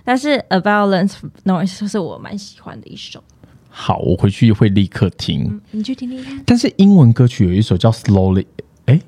[0.05, 1.13] 但是《A Violent
[1.45, 3.23] Noise》是我蛮喜欢的一首，
[3.69, 5.61] 好，我回去会立刻听。
[5.71, 6.43] 你去听听看。
[6.47, 8.43] 但是英文歌曲有一首叫《Slowly》，
[8.87, 8.95] 哎，《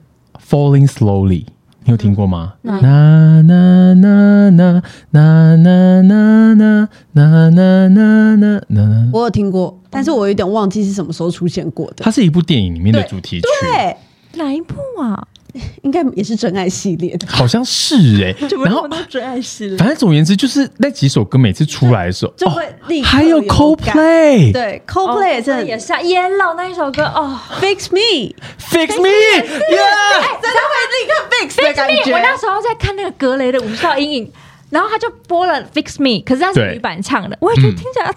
[0.47, 1.45] Falling Slowly》，
[1.85, 2.55] 你有听过吗？
[2.62, 12.05] 哪那那那那那那那那那那那那那，我有听过，但是我有点忘记是什么时候出现过的。
[12.05, 13.97] 它是一部电影里面的主题曲，对，
[14.35, 15.26] 哪一部啊？
[15.82, 17.16] 应该也是真爱系列。
[17.16, 17.26] 的。
[17.26, 18.34] 好像是哎、
[18.64, 19.76] 然后都真爱系列？
[19.76, 27.38] 反正总而言之，就是那几首歌每次出来的时候，就会立刻哦、还有 Coldplay，对，Coldplay 也是很也是啊 Yellow 那一首歌哦。
[27.61, 32.12] Fix Me，Fix Me，Yeah，真的会立刻 fix 的感觉。
[32.12, 32.18] 我。
[32.18, 34.26] 那时候在看那个格雷的《无效阴影》，
[34.70, 38.14] 然后他就播了《Fix Me》，可是他是女版唱的，我也觉得听起来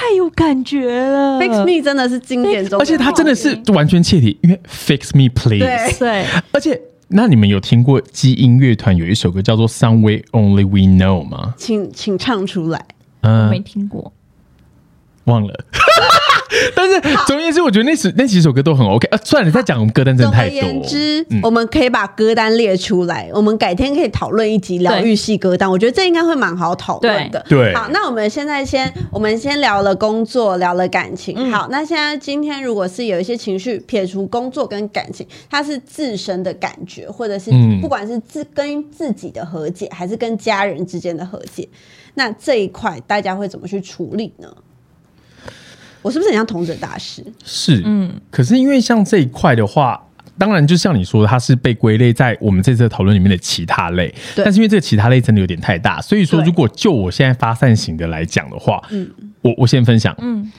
[0.00, 1.38] 太有感觉了。
[1.38, 11.54] Fix Me 真的是经典中，而且它真的是完全切题，因为 Fix Me Please，对对，而且那你们有听过基音乐团有一首歌叫做《Some Way Only We Know》吗？
[11.58, 12.82] 请请唱出来。
[13.20, 14.10] 嗯、没听过。
[15.24, 15.64] 忘了。
[16.74, 19.06] 但是总而言之，我觉得那时那几首歌都很 OK。
[19.08, 20.68] 啊，算了，再讲我们歌单真总而的太多。
[20.68, 25.70] 言之，嗯我们可以把歌单列出来，我们改天可以讨论一集疗愈系歌单。
[25.70, 27.44] 我觉得这应该会蛮好讨论的。
[27.48, 31.34] 对对好，那我们现在先，我们先聊了工作，聊了感情。
[31.38, 41.68] 嗯好，那现在今天如果是有一些情绪，撇除工作跟感情，它是自身的感觉，或者是嗯不管是自跟自己的和解，还是跟家人之间的和解，
[42.14, 44.48] 那这一块大家会怎么去处理呢？
[46.02, 47.24] 我是不是很像同者大师？
[47.44, 50.02] 是，嗯，可是因为像这一块的话，
[50.38, 54.08] 当然就像你说的，它是被归类在我们这次讨论里面的其他类。
[54.34, 59.10] 对但是因为这个其他类真的有点太大，所以说如果就我现在发散型的来讲的话，嗯，
[59.42, 60.50] 我我先分享，嗯，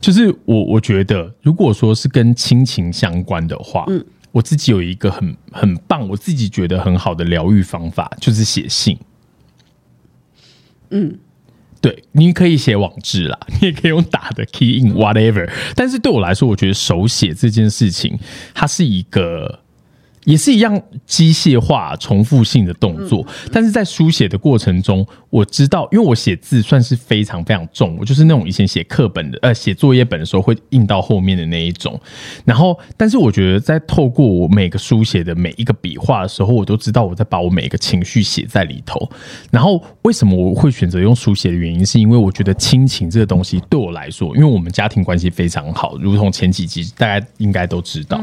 [0.00, 4.04] 就是我我觉得如果说是跟亲情相关的话，嗯。
[4.32, 8.98] 我自己有一个很很棒，我自己觉得很好的疗愈方法，就是写信。
[10.90, 11.18] 嗯，
[11.86, 15.48] 对，你可以写网志啦， 你也可以用打的 key in whatever。
[15.76, 18.18] 但是对我来说，我觉得手写这件事情，
[18.54, 19.60] 它是一个。
[20.26, 31.98] 也是一样机械化、重复性的动作，但是在书写的过程中，我知道，因为我写字算是非常非常重，我就是那种以前写课本的，呃，写作业本的时候会印到后面的那一种。
[32.44, 39.08] 然后，但是我觉得在透过我每个书写的每一个笔画的时候，我都知道我在把我每一个情绪写在里头。
[39.52, 48.20] 然后，为什么我会选择用书写的原因，是因为我觉得亲情这个东西对我来说，因为我们家庭关系非常好，如同前几集大家应该都知道。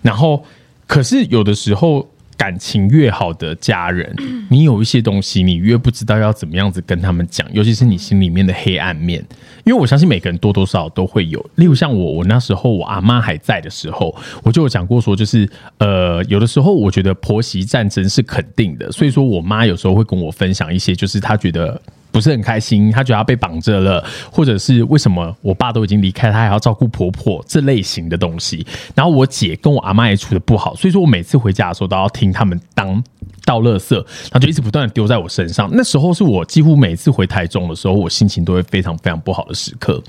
[0.00, 0.44] 然后，
[0.90, 2.08] 可是有的时候。
[2.40, 4.16] 感情越好的家人，
[4.48, 9.22] 你有一些东西，你越不知道要怎么样子跟他们讲，尤其是你心里面的黑暗面。
[9.62, 11.38] 因为我相信每个人多多少少都会有。
[11.56, 21.78] 例如像我，我那时候我阿妈还在的时候，我就有讲过说，就是呃，有的时候我觉得婆媳战争是肯定的，所以说我妈有时候会跟我分享一些，就是她觉得。
[22.10, 28.66] 不是很开心，她觉得她被绑着了，或者是为什么我爸都已经离开，她还要照顾婆婆这类型的东西。
[28.94, 33.02] 然后我姐跟我阿妈也处的不好，所以说我每次回家的时候都要听他们当
[33.44, 35.68] 倒垃圾，然后就一直不断的丢在我身上。
[35.72, 40.02] 那时候是我几乎每次回台中的时候，我心情都会非常非常不好的时刻。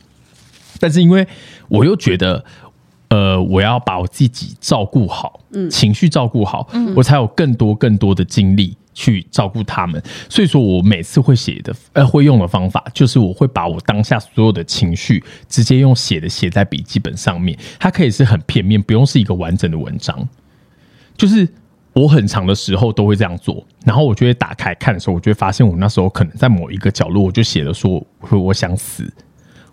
[0.80, 1.28] 但是因为
[1.68, 2.44] 我又觉得
[3.12, 10.02] 呃，我要把我自己照顾好，嗯情绪照顾好，我才有更多更多的精力去照顾他们。
[10.30, 20.28] 所以说我每次会写的，呃，会用的方法就是我会把我当下所有的情绪直接用写的写在笔记本上面，它可以是很片面，不用是一个完整的文章，
[21.16, 21.48] 就是。
[21.94, 29.12] 我很长的时候都会这样做，然后我就会打开看的时候，我就会发现我那时候可能在某一个角落，我就写了说我我想死，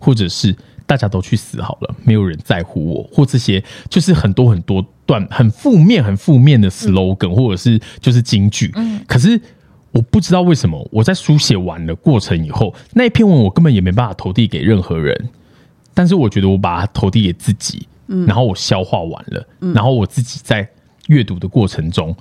[0.00, 0.52] 或者是
[0.88, 8.72] 大家都去死好了，没有人在乎我，或这些就是很多很多段很负面、很负面的 slogan，或者是就是金句。
[8.74, 9.40] 嗯，可是
[9.92, 15.28] 我不知道为什么我在书写完了过程以后，那一篇文我根本也没办法投递给任何人，
[15.94, 20.68] 但是我觉得我把它投递给自己，嗯，然后我消化完了，然后我自己在。
[21.08, 22.14] 阅读的过程中，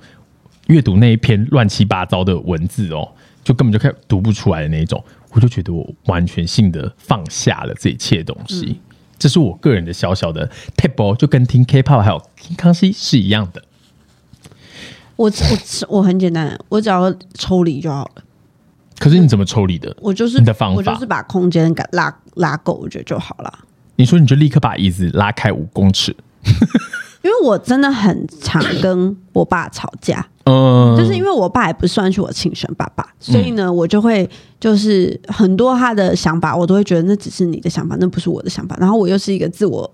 [0.68, 3.06] 阅读那一篇乱七八糟的文字哦，
[3.44, 8.80] 就根本就看读不出来的那种，我就觉得我完全性的放下了这一切东西。
[9.18, 13.62] 这是我个人的小小的 table，就跟听 K-pop 还有听康熙是一样的。
[15.16, 18.22] 我我我很简单，我只要抽离就好了。
[18.98, 19.96] 可是你怎么抽离的？
[20.00, 23.58] 我就是你的方法，我就是把空间感拉拉够，我觉得就好了。
[23.96, 26.16] 你说你就立刻把椅子拉开五公尺。
[27.22, 34.28] 因为我真的很常跟我爸吵架，嗯，就是因为我爸也不算是我亲生爸爸，所以呢，我就会
[34.60, 38.76] 就是很多他的想法，我都会觉得那只是你的想法，那不是我的想法。
[38.78, 39.92] 然后我又是一个自我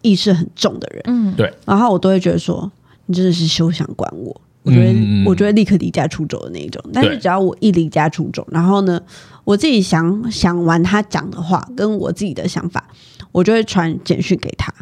[0.00, 2.70] 意识很重的人，嗯，对，然后我都会觉得说，
[3.06, 4.94] 你真的是休想管我，我觉得
[5.26, 6.82] 我就会立刻离家出走的那一种。
[6.92, 8.98] 但是只要我一离家出走，然后呢，
[9.44, 12.88] 我自己想想完他讲的话，跟我自己的想法，
[13.30, 14.72] 我就会传简讯给他。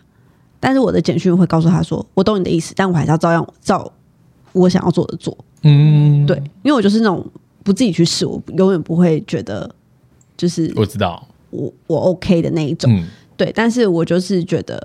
[0.60, 3.92] 但是我的简讯会告诉他说：“我懂你的意思，但我还是要照样照
[4.52, 7.24] 我想要做的做。”嗯，对，因为我就是那种
[7.62, 9.68] 不自己去试，我永远不会觉得
[10.36, 12.90] 就是我知道我我 OK 的那一种。
[13.36, 14.84] 对，但是我就是觉得，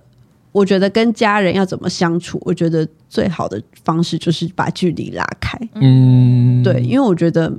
[0.51, 5.57] 我觉得跟家人要怎么相处，我觉得最好的方式就是把距离拉开。
[5.75, 7.51] 嗯，对，因为我觉得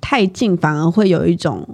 [0.00, 1.66] 太近反而会有一种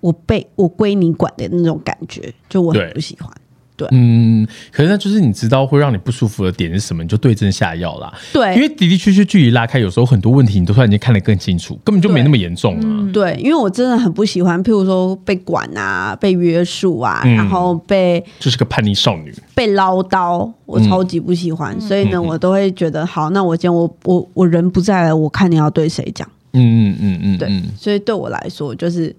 [0.00, 3.32] 我被我归你管的那种感觉，就我很不喜欢。
[3.76, 8.12] 对，嗯，可是那就是你知道会让你不舒服的点是什么，你就对症下药啦。
[8.32, 13.10] 对，因为的的确确距离拉开，有时候很多问题你都突然间看得更清楚，根本就没那么严重啊。
[13.12, 21.78] 对，因为我真的很不喜欢，譬如说被管啊，被约束啊，然后被就是个叛逆少女，被唠叨，我超级不喜欢。
[21.80, 26.28] 所以呢，我都会觉得，好，那我今天我我我人不在了，我看你要对谁讲。
[26.52, 27.62] 嗯嗯嗯嗯，对。
[27.76, 29.12] 所以对我来说，就是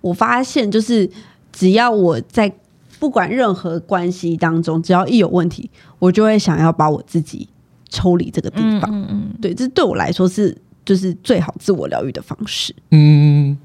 [0.00, 1.08] 我发现，就是
[1.52, 2.52] 只要我在。
[3.06, 7.48] 不管任何关系当中，只要一有问题，我就会想要把我自己
[7.88, 8.90] 抽离这个地方。
[8.92, 12.74] 嗯嗯，对，这对我来说是就是最好自我疗愈的方式。
[12.90, 13.56] 嗯，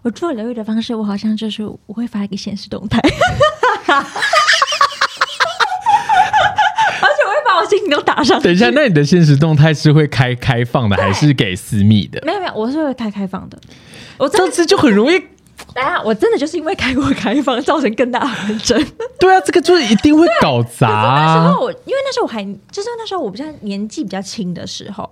[0.00, 2.98] 我自我疗愈的方式，我好像就是我会发一个现实动态，
[3.86, 4.02] 而
[7.12, 8.40] 且我会把我心情都打上。
[8.40, 12.22] 等一下，那你的现实动态是会开开放的，还是给私密的？
[12.24, 13.60] 没有没有，我是会开开放的。
[14.16, 15.22] 我这次就很容易。
[15.74, 18.86] 等下，我真的就是因为开过开放，造成更大的纷争。
[19.20, 20.88] 对啊，这个就是一定会搞砸。
[20.88, 25.08] 那时候我，因为那时候我还，就是那时候我比较年纪比较轻的时候，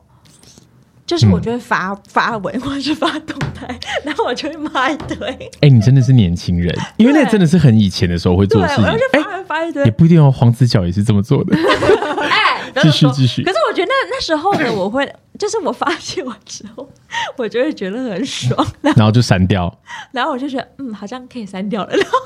[1.06, 3.68] 就是我就会发发文或者是发动态，
[4.04, 5.50] 然后我就会骂一堆。
[5.60, 8.84] 哎，你真的是年轻人， 因为那真的是很以前的时候会做的事情。
[8.84, 10.30] 哎，发一堆，也不一定哦。
[10.30, 11.56] 黄子佼也是这么做的。
[12.28, 13.42] 哎，继续继续。
[13.42, 15.10] 可是我觉得那那时候呢，我会。
[15.38, 16.88] 就是我发现完之后，
[17.38, 19.72] 我就会觉得很爽，然后就删掉，
[20.12, 21.90] 然后我就觉得嗯，好像可以删掉了。
[21.94, 22.18] 然后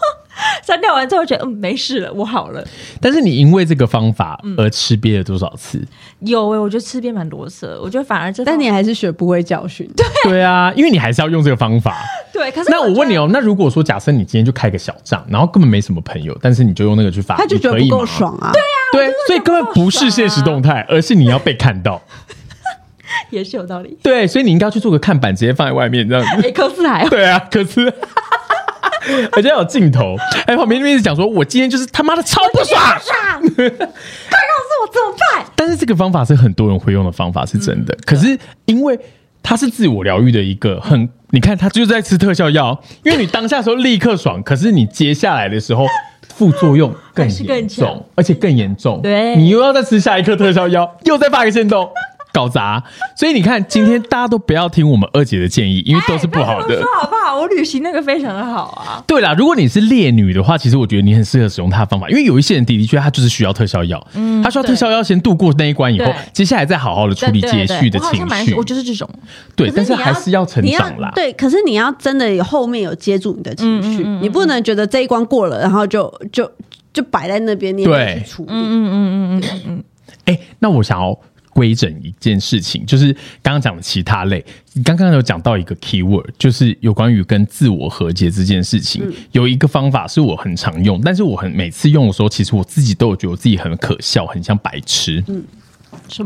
[0.65, 2.67] 删掉完之后，觉得嗯，没事了，我好了。
[3.01, 5.81] 但是你因为这个方法而吃瘪了多少次？
[6.21, 7.79] 有诶，我觉得吃瘪蛮多次。
[7.83, 9.89] 我觉得反而这，但你还是学不会教训。
[9.95, 11.97] 对对啊，因为你还是要用这个方法。
[12.33, 18.51] 对，可是那我问你哦，那如果说假设你今天就开个小账，然后根本没什么朋友，但是你就用那个去发，他就觉得不够爽啊。
[18.53, 22.01] 对啊，对，所以根本不是现实动态，而是你要被看到。
[23.33, 26.51] 也是有道理，对，所以你应该去做个看板，直接放在外面这样子。
[26.53, 27.93] 可是还对啊，可是
[29.33, 30.15] 而且有镜头，
[30.47, 35.45] 哎，旁边那边是讲说，我今天就是他妈的超不爽，快告诉我怎么办？
[35.57, 37.97] 但是这个方法是很多人会用的方法，是真的。
[38.07, 38.99] 可是因为
[39.43, 45.85] 它是自我疗愈的一个很，你看他就是在吃特效药，因为你当下时候立刻爽，可是你接下来的时候
[46.35, 49.01] 副作用更严重，而且更严重。
[49.03, 51.91] 对，你又要再吃下一颗特效药，又再发一个线动。
[52.33, 52.83] 搞砸，
[53.15, 56.77] 所以你看，今天大家都不要听我们二姐的建议，因为都是不好的。
[56.81, 57.39] 说好不好？
[57.39, 59.03] 我旅行那个非常的好啊。
[59.07, 68.55] 对啦，如果你是烈女的话，其实我觉得你很适合使用它的方法，因为有一些人的的确他就是需要特效药，嗯，他需要特效药先度过那一关以后，接下来再好好的处理接续的情绪。
[68.55, 69.09] 我就是这种，
[69.55, 71.13] 对，但是还是要成长啦。
[71.15, 76.51] 对，可是你要真的后面有接住你的情绪，你不能觉得这一关过了，然后就就。
[76.95, 78.51] 就摆在那边，你也对处理。
[78.51, 79.85] 嗯嗯嗯嗯嗯嗯
[80.27, 81.19] 哎、那我想要
[81.55, 89.03] 规整一件事情，就是刚刚讲的其他类，你刚刚有讲到一个 keyword，就是有关于跟自我和解这件事情。
[89.33, 95.23] 有一个方法是我很常用，但是我很每次用的时候，其实我自己都有觉得我自己很可笑，很像白痴。
[95.29, 95.45] 嗯，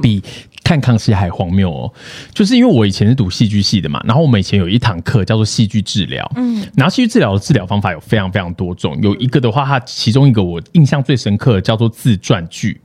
[0.01, 0.23] 比
[0.63, 1.93] 看康熙还荒谬哦！
[2.33, 12.81] 就是因为我以前是读戏剧系的嘛，然后我们以前有一堂课叫做戏剧治疗，嗯，然后戏剧治疗的治疗方法有非常非常多种，有一个的话，它其中一个我印象最深刻的叫做自传剧，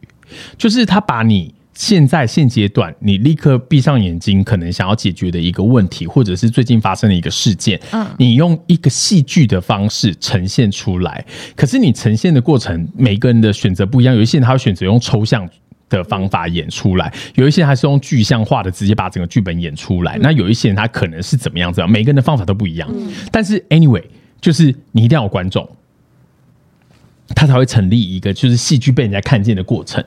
[0.57, 1.53] 就是他把你。
[1.81, 11.25] 现在现阶段，你立刻闭上眼睛，可能想要解决的一个问题，或者是最近发生的一个事件，嗯，你用一个戏剧的方式呈现出来。
[11.55, 15.49] 可是你呈现的过程，每个人的选择不一样，有一些人他会选择用抽象
[15.89, 20.19] 的方法演出来，有一些人还是用具象化的直接把整个剧本演出来。
[20.21, 22.87] 那有一些人他可能是怎么样子，每个人的方法都不一样。
[23.31, 24.03] 但是 anyway，
[24.39, 25.67] 就是你一定要有观众。
[27.35, 30.03] 他才会成立一个就是戏剧被人家看见的过程。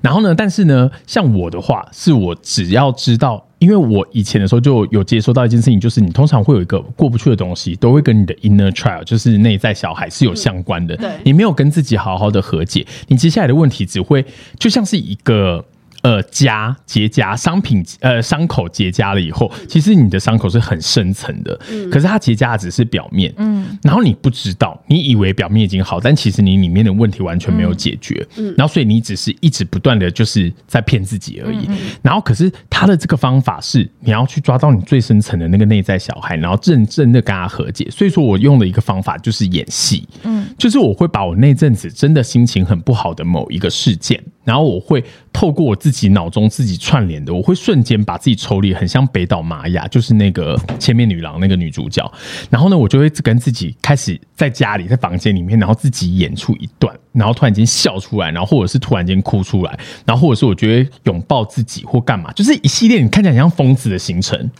[0.00, 10.96] 然后呢，但是呢，像我的话，是我只要知道，因为我以前的时候就有接收到一件事情，就是你通常会有一个过不去的东西，都会跟你的 inner child，就是内在小孩是有相关的。
[10.96, 14.24] 对你没有跟自己好好的和解，你接下来的问题只会
[14.58, 15.64] 就像是一个。
[16.02, 21.58] 呃，痂结痂，商品呃伤口结痂了以后，其实你的伤口是很深层的，
[21.90, 31.68] 可是它结痂只是表面，嗯，然后你不知道，你以为表面已经好，但其实你里面的问题完全没有解决，嗯，然后所以你只是一直不断的就是在骗自己而已，
[32.00, 44.22] 然后可是他的这个方法是你要去抓到你最深层的那个内在小孩，然后认真的跟他和解，所以说我用的一个方法就是演戏，嗯，就是我会把我那阵子真的心情很不好的某一个事件。
[44.48, 52.10] 然后我会透过我自己脑中自己串联的，我会瞬间把自己抽离，很像北岛玛雅，就是那个《千面女郎》那个女主角。
[52.48, 64.50] 然后呢，我就会跟自己开始在家里，在房间里面，然后自己演出一段，然后突然间笑出来，然后或者是突然间哭出来，然后或者是我觉得拥抱自己或干嘛，就是一系列你看起来很像疯子的行程。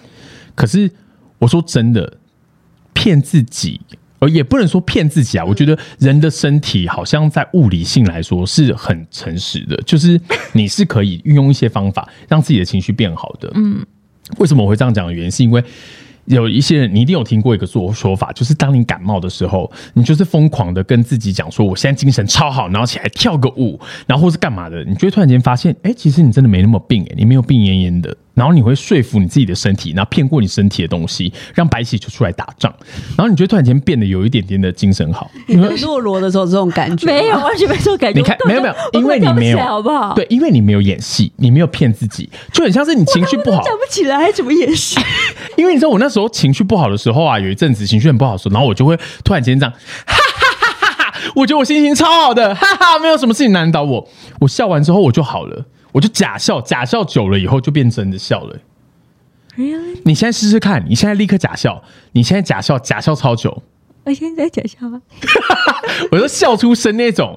[0.55, 0.91] 可是
[1.39, 2.18] 我说真的，
[2.93, 3.80] 骗自己。
[4.18, 10.20] 而也不能说骗自己啊，我觉得人的身体好像在物理性来说是很诚实的，就是
[10.52, 13.50] 你是可以运用一些方法让自己的情绪变好的。
[13.54, 13.84] 嗯，
[14.38, 15.62] 为什么我会这样讲的原因，是因为
[16.24, 28.16] 有一些人你一定有听过一个说说法，就是当你感冒的时候，你就是疯狂的跟自己讲说，我现在精神超好，然后起来跳个舞，然后或是干嘛的，你就会突然间发现，哎、其实你真的没那么病、哎，你没有病恹恹的。
[28.39, 32.72] 然后你会说服你自己的身体，然后骗过你身体的东西，让白血球出来打仗，
[33.16, 35.30] 然后你就会突然间变得有一点点的精神好。
[35.47, 38.20] 你们落罗的时候有这种感觉吗没有，完全没这种感觉。
[38.20, 40.14] 你看没有没有因为你没有来好不好？
[40.14, 43.62] 对，因为你没有演戏，你没有骗自己，就很像是你情绪不好。
[43.64, 45.01] 想不起来，还怎么演戏？
[45.57, 49.72] 因为你知道我那时候情绪不好的时候啊，有一阵子情绪很不好的时候，然后我就会突然间这样，
[50.07, 51.14] 哈哈哈哈哈！
[51.34, 54.09] 我觉得我心情超好的，哈哈，没有什么事情难倒我。
[54.41, 58.59] 我笑完之后我就好了，我就假笑，假笑久了以后就变真的笑了。
[59.57, 60.01] Really？
[60.05, 61.82] 你现在试试看，你现在立刻假笑，
[62.12, 63.62] 你现在假笑，假笑超久，
[64.05, 65.03] 我现在在讲笑吗？
[66.12, 67.34] 我就笑出声那种。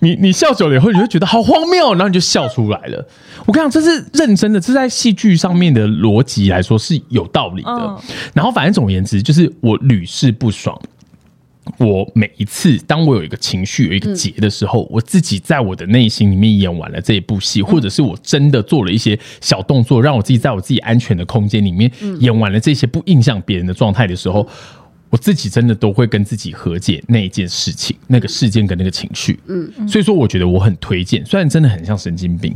[0.00, 3.06] 你你笑久了以后，你就觉得好荒谬，然后你就笑出来了。
[3.46, 7.70] 我跟你讲，这是认真的，这在戏剧上面的逻辑来说是有道理的。
[7.70, 7.98] 嗯
[8.34, 10.76] 然后反正总而言之，就是我屡试不爽。
[11.78, 24.46] 我每一次当我有一个情绪有一个结的时候，我自己在我的内心里面演完了这一部戏，或者是我真的做了一些小动作，让我自己在我自己安全的空间里面演完了这些不影响别人的状态的时候，
[25.10, 29.38] 我自己真的都会跟自己和解那一件事情、那个事件跟那个情绪。
[29.46, 32.54] 嗯，所以说我觉得我很推荐，虽然真的很像神经病，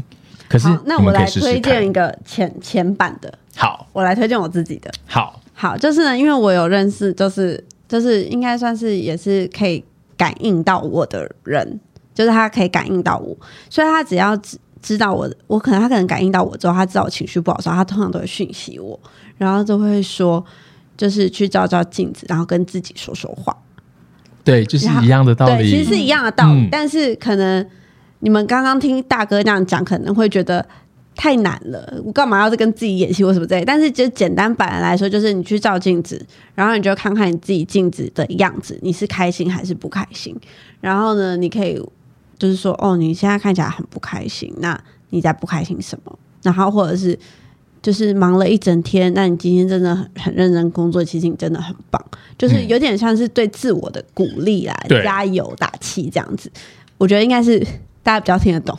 [0.49, 1.27] 可是好，那我来。
[1.27, 3.89] 推荐一个前前版的，好。
[3.93, 4.91] 我来推荐我自己的。
[5.07, 9.85] 好，好，就是呢，因为我有认识，就是就是应该算是也是可以
[10.17, 11.81] 感应到我的人，
[12.15, 13.37] 就是他可以感应到我，
[13.69, 18.99] 所以他只要知知道我，我可能他可能感应到我之后，他知道我情绪不好的时候，他通常都会讯息我，
[19.37, 20.45] 然后都会说，
[20.97, 23.57] 就是去照照镜子，然后跟自己说说话。
[24.45, 25.71] 对，就是一样的道理对，理。
[25.71, 27.67] 其实是一样的道理，嗯但是可能
[28.21, 30.65] 你们刚刚听大哥这样讲，可能会觉得
[31.17, 33.65] 太难了，我干嘛要跟自己演戏或什么之类？
[33.65, 40.37] 但是就简单版来说，就是你去照镜子，然后你就看看你自己镜子的样子，你是开心还是不开心？
[40.81, 41.83] 然后呢，你可以
[42.39, 44.79] 就是说，哦，你现在看起来很不开心，那
[45.11, 46.19] 你在不开心什么？
[46.43, 47.19] 然后或者是。
[47.83, 52.05] 就是忙了一整天，那你今天真的很很认真工作，其实你真的很棒，
[52.37, 56.51] 就是有点像是对自我的鼓励啦，对加油打气这样子。
[56.99, 57.65] 我觉得应该是
[58.03, 58.77] 大家比较听得懂，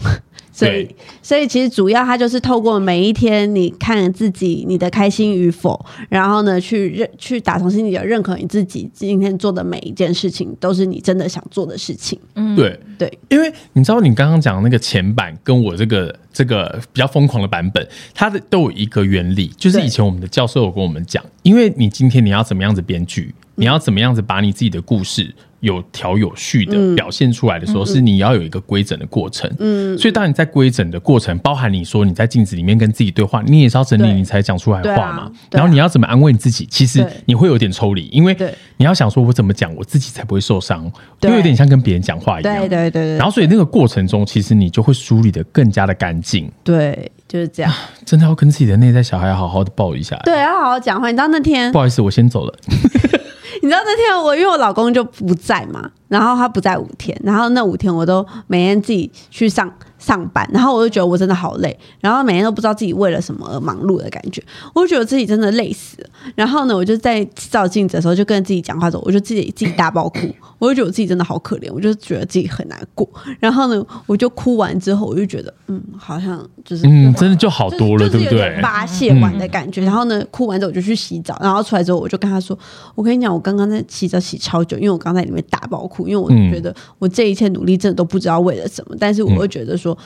[0.57, 12.19] 所以，所以其实主要它就是透过每一天，你看自己你的开心与否，然后呢，去认去打从心底的认可你自己今天做的每一件事情，都是你真的想做的事情。
[12.33, 29.51] 嗯，对，对，因为你知道，你刚刚讲那个前版跟我这个这个比较疯狂的版本，它的都有一个原理，就是以前我们的教授有跟我们讲，因为你今天你要怎么样子编剧，你要怎么样子把你自己的故事有条有序的表现出来的时候，是你要有一个规整的过程。
[29.57, 35.23] 嗯，所以当你在规整的过程，包含你说你在镜子里面跟自己对话，你也是要整理你才讲出来话嘛。
[35.23, 40.85] 啊然后你要怎么安慰你自己，其实你会有点抽离，因为对你要想说我怎么讲我自己才不会受伤，
[41.19, 42.55] 就对有点像跟别人讲话一样。
[42.59, 46.51] 对对对对，然后所以那个过程中，其实你就会梳理的更加的干净。
[46.63, 47.73] 对就是这样。
[48.05, 51.07] 真的要跟自己的内在小孩好好的抱一下。，对，要好好讲话。
[51.07, 52.53] 你知道那天不好意思，我先走了。
[53.61, 59.71] 你知道那天我因为我老公就不在嘛，然后他不在五天，然后那五天我都每天自己去上
[60.07, 64.41] 上班，然后我就觉得我真的好累，然后每天都不知道自己为了什么而忙碌的感觉，
[64.73, 66.07] 我就觉得自己真的累死了。
[66.33, 70.19] 然后呢，我就在照镜子的时候就跟自己讲话的时候，我就自己自己大爆哭，
[70.59, 73.05] 我就觉得我自己真的好可怜，我就觉得自己很难过。
[73.37, 78.61] 然后呢，我就哭完之后，我就觉得嗯，好像就是嗯，真的就好多了，对不对点？
[78.61, 79.81] 发泄完的感觉。
[79.83, 82.57] 然后呢，哭完之后我就去洗澡，然后出来之后我就跟他说
[82.95, 89.96] ：“我跟你讲，我刚刚在洗澡洗超久，因为我刚在里面大爆哭，因为我嗯觉得我这一切努力真的都不知道为了什么，但是我会觉得说。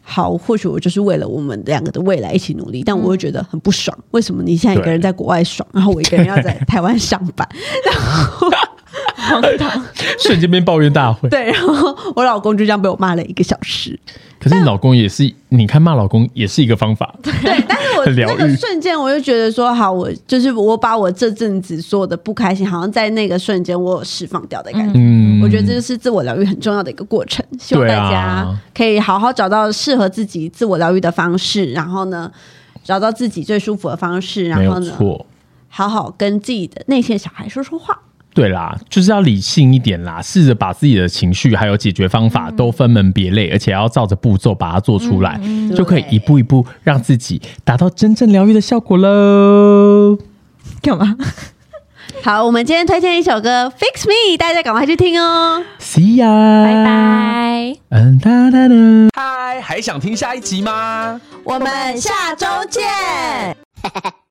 [0.00, 3.96] 好，或许我就是为了我们两个的未来一起努力，但我会觉得很不爽。
[4.12, 7.46] 为什么你现在一个人在国外爽，然后我一个人要在 台湾上班？
[9.18, 9.84] 荒唐。
[10.18, 11.28] 瞬间变抱怨大会。
[11.28, 13.98] 对，然后我老公就这样被我骂了一个小时。
[14.40, 17.12] 可是你老公也是，你看骂老公也是一个方法。
[17.22, 17.32] 对，
[17.68, 18.04] 但是我
[18.38, 24.92] 那个瞬间，我就觉得说，好，我就是我把我这阵子所有的不开心，好像在那个瞬间我有释放掉的感觉。
[24.94, 32.30] 嗯，我觉得这就是自我疗愈很重要的一个过程，希望大家可以好好找到适合自己自我疗愈的方式，然后呢，
[32.84, 34.92] 找到自己最舒服的方式，然后呢，
[35.68, 37.98] 好好跟自己的内线小孩说说话。
[38.38, 45.40] 对啦，就是要理性一点啦，试着把自己的情绪还有解决方法都分门别类，而且要照着步骤把它做出来，
[45.74, 50.16] 就可以一步一步让自己达到真正疗愈的效果喽。
[50.80, 51.16] 干嘛？
[52.22, 55.64] 好，我们今天推荐一首歌《Fix Me》，大家赶快去听哦。
[55.80, 56.84] See ya，拜。
[56.84, 57.76] 拜。
[57.88, 58.74] 嗯哒哒哒。
[59.16, 61.20] 嗨，还想听下一集吗？
[61.42, 62.84] 我们下周见。